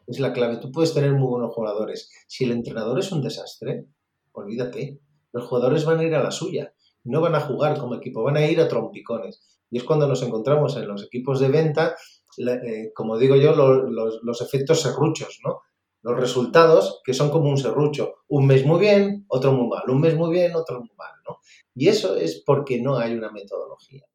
Es 0.05 0.19
la 0.19 0.33
clave. 0.33 0.57
Tú 0.57 0.69
puedes 0.69 0.93
tener 0.93 1.13
muy 1.13 1.27
buenos 1.27 1.53
jugadores. 1.53 2.11
Si 2.27 2.43
el 2.43 2.51
entrenador 2.51 2.99
es 2.99 3.11
un 3.13 3.21
desastre, 3.21 3.85
olvídate. 4.33 4.99
Los 5.31 5.45
jugadores 5.45 5.85
van 5.85 5.99
a 5.99 6.03
ir 6.03 6.13
a 6.15 6.23
la 6.23 6.31
suya. 6.31 6.73
No 7.05 7.21
van 7.21 7.35
a 7.35 7.39
jugar 7.39 7.77
como 7.79 7.95
equipo, 7.95 8.21
van 8.21 8.35
a 8.35 8.45
ir 8.45 8.59
a 8.59 8.67
trompicones. 8.67 9.41
Y 9.69 9.77
es 9.77 9.85
cuando 9.85 10.09
nos 10.09 10.21
encontramos 10.23 10.75
en 10.75 10.89
los 10.89 11.05
equipos 11.05 11.39
de 11.39 11.47
venta, 11.47 11.95
eh, 12.37 12.91
como 12.93 13.17
digo 13.17 13.37
yo, 13.37 13.55
los, 13.55 14.19
los 14.23 14.41
efectos 14.41 14.81
serruchos, 14.81 15.39
¿no? 15.45 15.61
Los 16.07 16.19
resultados 16.19 17.01
que 17.03 17.13
son 17.13 17.29
como 17.29 17.49
un 17.49 17.57
serrucho. 17.57 18.15
Un 18.29 18.47
mes 18.47 18.65
muy 18.65 18.79
bien, 18.79 19.25
otro 19.27 19.51
muy 19.51 19.67
mal. 19.67 19.83
Un 19.89 19.99
mes 19.99 20.15
muy 20.15 20.31
bien, 20.31 20.55
otro 20.55 20.79
muy 20.79 20.91
mal. 20.97 21.11
¿no? 21.27 21.39
Y 21.75 21.89
eso 21.89 22.15
es 22.15 22.41
porque 22.45 22.81
no 22.81 22.97
hay 22.97 23.13
una 23.13 23.29
metodología. 23.29 24.05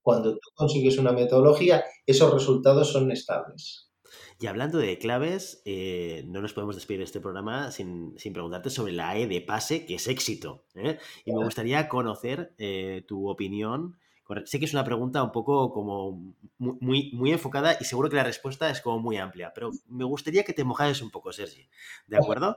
Cuando 0.00 0.34
tú 0.34 0.48
consigues 0.54 0.96
una 0.98 1.10
metodología, 1.10 1.84
esos 2.06 2.32
resultados 2.32 2.92
son 2.92 3.10
estables. 3.10 3.90
Y 4.38 4.46
hablando 4.46 4.78
de 4.78 4.96
claves, 4.98 5.60
eh, 5.64 6.24
no 6.28 6.40
nos 6.40 6.52
podemos 6.52 6.76
despedir 6.76 7.00
de 7.00 7.04
este 7.04 7.20
programa 7.20 7.72
sin, 7.72 8.14
preguntarte 8.32 8.70
sobre 8.70 8.92
la 8.92 9.18
E 9.18 9.26
de 9.26 9.40
pase, 9.40 9.84
que 9.86 9.96
es 9.96 10.06
éxito. 10.06 10.64
¿eh? 10.76 10.98
Y 11.24 11.32
me 11.32 11.44
gustaría 11.44 11.88
conocer 11.88 12.54
eh, 12.58 13.04
tu 13.08 13.28
opinión 13.28 13.98
Sé 14.44 14.58
que 14.58 14.64
es 14.64 14.72
una 14.72 14.84
pregunta 14.84 15.22
un 15.22 15.32
poco 15.32 15.72
como 15.72 16.34
muy, 16.58 17.10
muy 17.12 17.32
enfocada 17.32 17.76
y 17.80 17.84
seguro 17.84 18.08
que 18.08 18.16
la 18.16 18.24
respuesta 18.24 18.70
es 18.70 18.80
como 18.80 18.98
muy 18.98 19.16
amplia, 19.16 19.52
pero 19.54 19.70
me 19.88 20.04
gustaría 20.04 20.44
que 20.44 20.52
te 20.52 20.64
mojases 20.64 21.02
un 21.02 21.10
poco, 21.10 21.32
Sergi. 21.32 21.68
¿De 22.06 22.16
acuerdo? 22.16 22.56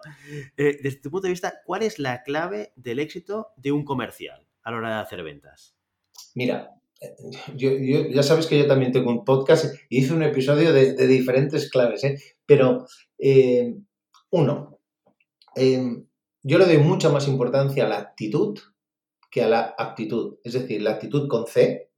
Eh, 0.57 0.77
desde 0.81 0.99
tu 1.01 1.09
punto 1.09 1.27
de 1.27 1.31
vista, 1.33 1.61
¿cuál 1.65 1.83
es 1.83 1.99
la 1.99 2.23
clave 2.23 2.73
del 2.75 2.99
éxito 2.99 3.49
de 3.57 3.71
un 3.71 3.83
comercial 3.83 4.47
a 4.63 4.71
la 4.71 4.77
hora 4.77 4.95
de 4.95 5.01
hacer 5.01 5.23
ventas? 5.23 5.75
Mira, 6.35 6.71
yo, 7.55 7.71
ya 7.71 8.23
sabes 8.23 8.47
que 8.47 8.59
yo 8.59 8.67
también 8.67 8.91
tengo 8.91 9.09
un 9.11 9.25
podcast 9.25 9.75
y 9.89 9.99
hice 9.99 10.13
un 10.13 10.23
episodio 10.23 10.73
de, 10.73 11.07
diferentes 11.07 11.69
claves, 11.69 12.03
¿eh? 12.03 12.19
pero 12.45 12.85
eh, 13.17 13.75
uno, 14.29 14.79
yo 15.55 16.57
le 16.57 16.65
doy 16.65 16.77
mucha 16.77 17.09
más 17.09 17.27
importancia 17.27 17.85
a 17.85 17.89
la 17.89 17.97
actitud 17.99 18.59
que 19.33 19.41
a 19.41 19.47
la 19.47 19.73
aptitud, 19.79 20.37
es 20.43 20.53
decir, 20.53 20.83
la 20.83 20.91
actitud 20.91 21.27
con 21.27 21.47
C, 21.47 21.89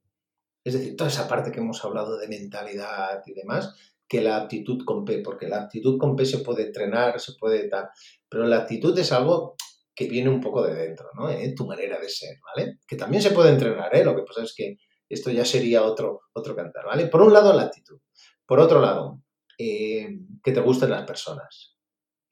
es 0.64 0.72
decir, 0.72 0.96
toda 0.96 1.10
esa 1.10 1.28
parte 1.28 1.52
que 1.52 1.60
hemos 1.60 1.84
hablado 1.84 2.16
de 2.16 2.28
mentalidad 2.28 3.22
y 3.26 3.34
demás, 3.34 3.76
que 4.08 4.22
la 4.22 4.38
actitud 4.38 4.82
con 4.86 5.04
P, 5.04 5.18
porque 5.18 5.46
la 5.46 5.58
actitud 5.58 5.98
con 5.98 6.16
P 6.16 6.24
se 6.24 6.38
puede 6.38 6.68
entrenar, 6.68 7.20
se 7.20 7.34
puede 7.38 7.68
tal, 7.68 7.90
pero 8.26 8.46
la 8.46 8.60
actitud 8.60 8.98
es 8.98 9.12
algo 9.12 9.54
que 9.94 10.08
viene 10.08 10.30
un 10.30 10.40
poco 10.40 10.62
de 10.62 10.74
dentro, 10.76 11.10
¿no? 11.12 11.28
Tu 11.54 11.66
manera 11.66 12.00
de 12.00 12.08
ser, 12.08 12.38
¿vale? 12.42 12.78
Que 12.88 12.96
también 12.96 13.22
se 13.22 13.32
puede 13.32 13.50
entrenar, 13.50 13.94
¿eh? 13.94 14.02
Lo 14.02 14.16
que 14.16 14.22
pasa 14.22 14.42
es 14.42 14.54
que 14.56 14.78
esto 15.06 15.30
ya 15.30 15.44
sería 15.44 15.82
otro, 15.82 16.22
otro 16.32 16.56
cantar, 16.56 16.86
¿vale? 16.86 17.06
Por 17.08 17.20
un 17.20 17.34
lado, 17.34 17.52
la 17.52 17.64
actitud. 17.64 18.00
Por 18.46 18.60
otro 18.60 18.80
lado, 18.80 19.20
eh, 19.58 20.08
que 20.42 20.52
te 20.52 20.60
gusten 20.60 20.88
las 20.88 21.04
personas 21.04 21.75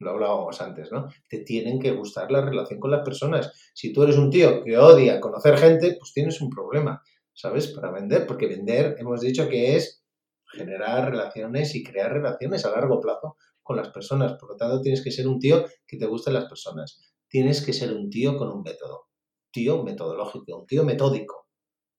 lo 0.05 0.11
hablábamos 0.11 0.61
antes, 0.61 0.93
¿no? 0.93 1.09
Te 1.29 1.39
tienen 1.39 1.81
que 1.81 1.91
gustar 1.93 2.31
la 2.31 2.43
relación 2.43 2.79
con 2.79 2.91
las 2.91 3.05
personas. 3.05 3.51
Si 3.75 3.93
tú 3.93 4.03
eres 4.03 4.17
un 4.17 4.31
tío 4.31 4.63
que 4.63 4.79
odia 4.79 5.21
conocer 5.21 5.59
gente, 5.59 5.97
pues 5.99 6.13
tienes 6.13 6.41
un 6.41 6.51
problema, 6.51 7.03
¿sabes? 7.33 7.69
Para 7.69 7.91
vender, 7.91 8.27
porque 8.27 8.47
vender 8.47 8.97
hemos 8.99 9.21
dicho 9.21 9.49
que 9.49 9.77
es 9.77 10.05
generar 10.47 11.11
relaciones 11.11 11.75
y 11.75 11.83
crear 11.83 12.13
relaciones 12.13 12.65
a 12.65 12.71
largo 12.71 13.01
plazo 13.01 13.37
con 13.63 13.77
las 13.77 13.89
personas. 13.89 14.35
Por 14.35 14.51
lo 14.51 14.57
tanto, 14.57 14.81
tienes 14.81 15.03
que 15.03 15.11
ser 15.11 15.27
un 15.27 15.41
tío 15.41 15.65
que 15.87 15.97
te 15.97 16.07
gusten 16.07 16.35
las 16.35 16.45
personas. 16.45 17.01
Tienes 17.27 17.65
que 17.65 17.73
ser 17.73 17.93
un 17.93 18.11
tío 18.11 18.37
con 18.37 18.49
un 18.49 18.63
método, 18.63 19.09
tío 19.51 19.83
metodológico, 19.83 20.59
un 20.59 20.67
tío 20.67 20.85
metódico. 20.85 21.49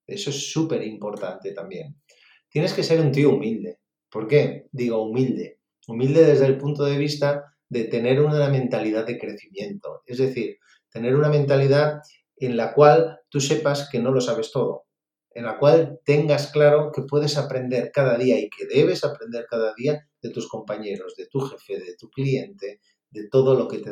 Eso 0.07 0.29
es 0.29 0.51
súper 0.51 0.83
importante 0.83 1.51
también. 1.51 1.99
Tienes 2.47 2.73
que 2.73 2.83
ser 2.83 3.01
un 3.01 3.11
tío 3.11 3.31
humilde. 3.31 3.79
¿Por 4.09 4.27
qué? 4.27 4.67
Digo 4.71 5.03
humilde. 5.03 5.59
Humilde 5.87 6.23
desde 6.23 6.45
el 6.45 6.57
punto 6.57 6.85
de 6.85 6.97
vista 6.97 7.54
de 7.75 7.83
tener 7.83 8.21
una 8.21 8.47
mentalidad 8.47 9.05
de 9.05 9.19
crecimiento. 9.19 10.01
Es 10.05 10.17
decir, 10.17 10.59
tener 10.89 11.13
una 11.13 11.27
mentalidad 11.27 11.99
en 12.37 12.55
la 12.55 12.73
cual 12.73 13.19
tú 13.27 13.41
sepas 13.41 13.89
que 13.91 13.99
no 13.99 14.11
lo 14.11 14.21
sabes 14.21 14.49
todo, 14.53 14.85
en 15.31 15.43
la 15.43 15.57
cual 15.57 15.99
tengas 16.05 16.53
claro 16.53 16.89
que 16.93 17.01
puedes 17.01 17.37
aprender 17.37 17.91
cada 17.93 18.17
día 18.17 18.39
y 18.39 18.49
que 18.49 18.65
debes 18.65 19.03
aprender 19.03 19.45
cada 19.49 19.73
día 19.75 20.07
de 20.21 20.29
tus 20.29 20.47
compañeros, 20.47 21.15
de 21.17 21.27
tu 21.27 21.41
jefe, 21.41 21.83
de 21.83 21.97
tu 21.97 22.09
cliente, 22.09 22.79
de 23.09 23.27
todo 23.27 23.55
lo 23.55 23.67
que 23.67 23.79
te 23.79 23.91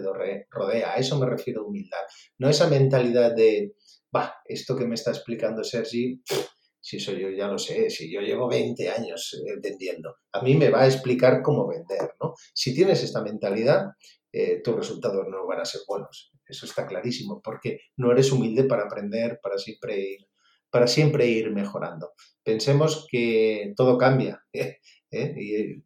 rodea. 0.50 0.94
A 0.94 0.96
eso 0.96 1.20
me 1.20 1.26
refiero 1.26 1.62
a 1.62 1.66
humildad. 1.66 2.04
No 2.38 2.50
esa 2.50 2.70
mentalidad 2.70 3.36
de, 3.36 3.76
va, 4.16 4.36
esto 4.46 4.78
que 4.78 4.88
me 4.88 4.96
está 4.96 5.12
explicando 5.12 5.62
Sergi, 5.66 6.22
si 6.84 6.98
eso 6.98 7.14
yo 7.14 7.30
ya 7.30 7.48
lo 7.48 7.58
sé, 7.58 7.90
si 7.90 8.12
yo 8.12 8.20
llevo 8.20 8.50
20 8.50 8.90
años 8.90 9.42
eh, 9.48 9.58
vendiendo, 9.64 10.18
a 10.34 10.42
mí 10.42 10.56
me 10.56 10.70
va 10.70 10.82
a 10.82 10.88
explicar 10.88 11.42
cómo 11.42 11.66
vender, 11.66 12.14
¿no? 12.22 12.34
Si 12.54 12.76
tienes 12.76 13.02
esta 13.02 13.22
mentalidad, 13.22 13.92
eh, 14.34 14.62
tus 14.62 14.76
resultados 14.76 15.26
no 15.30 15.48
van 15.48 15.62
a 15.62 15.66
ser 15.66 15.82
buenos. 15.88 16.34
Eso 16.46 16.66
está 16.66 16.86
clarísimo, 16.86 17.42
porque 17.42 17.80
no 17.96 18.12
eres 18.12 18.34
humilde 18.34 18.66
para 18.66 18.84
aprender, 18.84 19.40
para 19.42 19.58
siempre 19.58 19.98
ir, 19.98 20.28
para 20.70 20.88
siempre 20.88 21.26
ir 21.26 21.52
mejorando. 21.52 22.12
Pensemos 22.44 23.08
que 23.10 23.74
todo 23.78 23.98
cambia, 23.98 24.44
¿eh? 24.54 24.80
Y, 25.10 25.84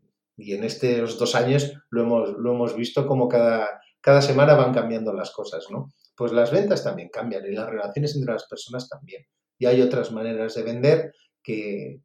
en 0.54 0.64
estos 0.64 1.20
dos 1.20 1.36
años 1.36 1.74
lo 1.92 2.02
hemos, 2.02 2.30
lo 2.40 2.54
hemos 2.54 2.76
visto 2.76 3.06
como 3.06 3.28
cada, 3.28 3.82
cada 4.02 4.24
semana 4.24 4.56
van 4.56 4.74
cambiando 4.74 5.14
las 5.14 5.30
cosas, 5.30 5.68
¿no? 5.70 5.94
Pues 6.16 6.32
las 6.32 6.52
ventas 6.52 6.84
también 6.84 7.10
cambian 7.10 7.46
y 7.46 7.52
las 7.52 7.70
relaciones 7.70 8.16
entre 8.16 8.34
las 8.34 8.48
personas 8.48 8.90
también 8.90 9.24
y 9.60 9.66
hay 9.66 9.82
otras 9.82 10.12
maneras 10.12 10.56
de 10.56 10.64
vender 10.64 11.14
que, 11.44 12.02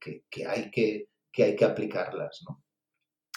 hay, 0.48 0.70
que, 0.70 1.08
hay 1.42 1.56
que 1.56 1.64
aplicarlas. 1.64 2.40
¿no? 2.48 2.62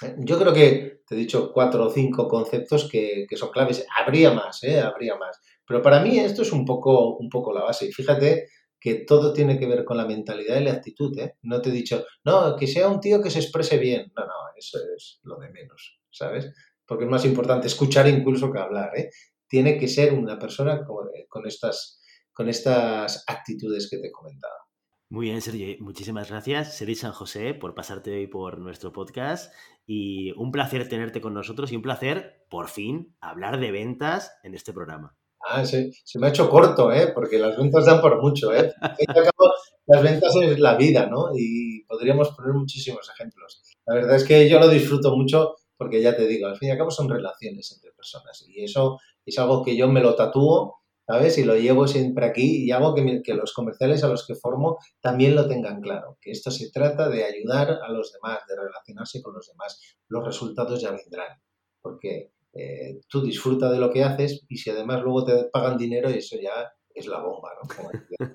Eh, 0.01 0.15
yo 0.19 0.37
creo 0.37 0.53
que 0.53 1.01
te 1.07 1.15
he 1.15 1.17
dicho 1.17 1.51
cuatro 1.51 1.85
o 1.85 1.89
cinco 1.89 2.27
conceptos 2.27 2.89
que, 2.89 3.25
son 3.35 3.49
claves. 3.49 3.85
Habría 3.97 4.31
más, 4.31 4.63
¿eh? 4.63 4.79
Habría 4.79 5.15
más. 5.15 5.39
Pero 5.67 5.81
para 5.81 5.99
mí 6.01 6.19
esto 6.19 6.41
es 6.41 6.51
un 6.51 6.65
poco, 6.65 7.17
un 7.17 7.29
poco 7.29 7.53
la 7.53 7.63
base. 7.63 7.91
Fíjate 7.91 8.47
que 8.79 8.95
todo 9.05 9.33
tiene 9.33 9.57
que 9.57 9.67
ver 9.67 9.83
con 9.83 9.97
la 9.97 10.05
mentalidad 10.05 10.59
y 10.59 10.63
la 10.63 10.73
actitud. 10.73 11.17
¿eh? 11.19 11.35
No 11.43 11.61
te 11.61 11.69
he 11.69 11.73
dicho, 11.73 12.05
no, 12.23 12.55
que 12.55 12.67
sea 12.67 12.87
un 12.87 12.99
tío 12.99 13.21
que 13.21 13.31
se 13.31 13.39
exprese 13.39 13.77
bien. 13.77 14.11
No, 14.15 14.25
no, 14.25 14.33
eso 14.55 14.79
es 14.95 15.19
lo 15.23 15.37
de 15.37 15.49
menos, 15.49 15.99
¿sabes? 16.11 16.51
Porque 16.85 17.05
es 17.05 17.09
más 17.09 17.25
importante 17.25 17.67
escuchar 17.67 18.07
incluso 18.07 18.51
que 18.51 18.59
hablar. 18.59 18.91
¿eh? 18.95 19.09
Tiene 19.47 19.77
que 19.77 19.87
ser 19.87 20.13
una 20.13 20.37
persona 20.37 20.85
con 20.85 21.47
estas 21.47 21.99
con 22.35 22.49
estas 22.49 23.23
actitudes 23.27 23.89
que 23.89 23.97
te 23.97 24.07
he 24.07 24.11
comentado. 24.11 24.53
Muy 25.09 25.27
bien, 25.27 25.41
Sergio. 25.41 25.75
Muchísimas 25.79 26.29
gracias, 26.29 26.77
Sergi 26.77 26.95
San 26.95 27.13
José, 27.13 27.53
por 27.53 27.73
pasarte 27.73 28.11
hoy 28.11 28.27
por 28.27 28.59
nuestro 28.59 28.91
podcast. 28.91 29.53
Y 29.87 30.31
un 30.33 30.51
placer 30.51 30.89
tenerte 30.89 31.21
con 31.21 31.33
nosotros 31.33 31.71
y 31.71 31.75
un 31.75 31.81
placer, 31.81 32.45
por 32.49 32.67
fin, 32.67 33.15
hablar 33.21 33.59
de 33.59 33.71
ventas 33.71 34.35
en 34.43 34.53
este 34.53 34.73
programa. 34.73 35.15
Ah, 35.47 35.63
se, 35.63 35.91
se 36.03 36.19
me 36.19 36.27
ha 36.27 36.29
hecho 36.31 36.49
corto, 36.49 36.91
¿eh? 36.91 37.11
porque 37.13 37.37
las 37.37 37.55
ventas 37.55 37.85
dan 37.85 38.01
por 38.01 38.21
mucho. 38.21 38.53
¿eh? 38.53 38.73
las 39.85 40.03
ventas 40.03 40.35
es 40.41 40.59
la 40.59 40.75
vida, 40.75 41.05
¿no? 41.05 41.29
Y 41.35 41.85
podríamos 41.85 42.31
poner 42.31 42.53
muchísimos 42.53 43.09
ejemplos. 43.13 43.61
La 43.85 43.95
verdad 43.95 44.15
es 44.15 44.23
que 44.23 44.49
yo 44.49 44.59
lo 44.59 44.67
disfruto 44.67 45.15
mucho 45.15 45.55
porque 45.77 46.01
ya 46.01 46.15
te 46.15 46.27
digo, 46.27 46.47
al 46.47 46.57
fin 46.57 46.69
y 46.69 46.71
al 46.71 46.77
cabo 46.77 46.91
son 46.91 47.09
relaciones 47.09 47.71
entre 47.73 47.91
personas 47.91 48.43
y 48.47 48.63
eso 48.63 48.99
es 49.25 49.37
algo 49.39 49.63
que 49.63 49.75
yo 49.75 49.87
me 49.87 50.01
lo 50.01 50.15
tatúo, 50.15 50.84
¿sabes? 51.05 51.37
Y 51.37 51.43
lo 51.43 51.55
llevo 51.55 51.87
siempre 51.87 52.25
aquí 52.25 52.65
y 52.65 52.71
hago 52.71 52.95
que, 52.95 53.21
que 53.23 53.33
los 53.33 53.53
comerciales 53.53 54.03
a 54.03 54.07
los 54.07 54.25
que 54.25 54.35
formo 54.35 54.77
también 55.01 55.35
lo 55.35 55.47
tengan 55.47 55.81
claro, 55.81 56.17
que 56.21 56.31
esto 56.31 56.51
se 56.51 56.71
trata 56.71 57.09
de 57.09 57.23
ayudar 57.23 57.79
a 57.83 57.91
los 57.91 58.11
demás, 58.11 58.39
de 58.47 58.55
relacionarse 58.55 59.21
con 59.21 59.33
los 59.33 59.47
demás. 59.47 59.97
Los 60.07 60.25
resultados 60.25 60.81
ya 60.81 60.91
vendrán, 60.91 61.39
porque 61.81 62.31
eh, 62.53 62.99
tú 63.09 63.21
disfruta 63.21 63.71
de 63.71 63.79
lo 63.79 63.91
que 63.91 64.03
haces 64.03 64.45
y 64.47 64.57
si 64.57 64.69
además 64.69 65.01
luego 65.01 65.25
te 65.25 65.45
pagan 65.51 65.77
dinero, 65.77 66.09
eso 66.09 66.37
ya 66.41 66.73
es 66.93 67.07
la 67.07 67.19
bomba, 67.19 67.49
¿no? 67.61 68.27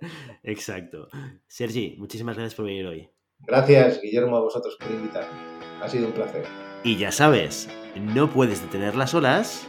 Exacto. 0.42 1.08
Sergi, 1.46 1.96
muchísimas 1.98 2.36
gracias 2.36 2.54
por 2.54 2.64
venir 2.64 2.86
hoy. 2.86 3.10
Gracias, 3.40 4.00
Guillermo, 4.00 4.36
a 4.36 4.40
vosotros 4.40 4.76
por 4.80 4.90
invitarme. 4.90 5.58
Ha 5.80 5.88
sido 5.88 6.06
un 6.06 6.12
placer. 6.12 6.44
Y 6.82 6.96
ya 6.96 7.12
sabes, 7.12 7.68
no 7.96 8.30
puedes 8.30 8.62
detener 8.62 8.96
las 8.96 9.14
olas, 9.14 9.68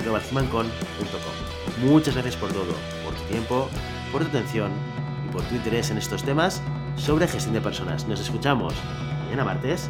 en 0.00 0.04
globalhumancon.com. 0.04 1.88
Muchas 1.88 2.14
gracias 2.14 2.36
por 2.36 2.52
todo, 2.52 2.74
por 3.04 3.14
tu 3.14 3.22
tiempo, 3.24 3.68
por 4.12 4.22
tu 4.22 4.28
atención 4.28 4.70
y 5.28 5.32
por 5.32 5.42
tu 5.42 5.54
interés 5.54 5.90
en 5.90 5.98
estos 5.98 6.22
temas 6.22 6.62
sobre 6.96 7.28
gestión 7.28 7.54
de 7.54 7.60
personas. 7.60 8.06
Nos 8.06 8.20
escuchamos 8.20 8.74
mañana 9.24 9.44
martes 9.44 9.88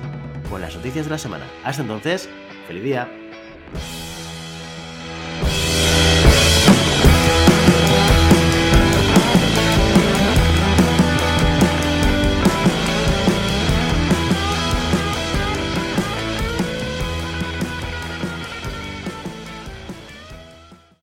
con 0.49 0.61
las 0.61 0.75
noticias 0.77 1.07
de 1.07 1.11
la 1.12 1.18
semana. 1.18 1.46
Hasta 1.64 1.83
entonces, 1.83 2.29
feliz 2.66 2.83
día. 2.83 3.09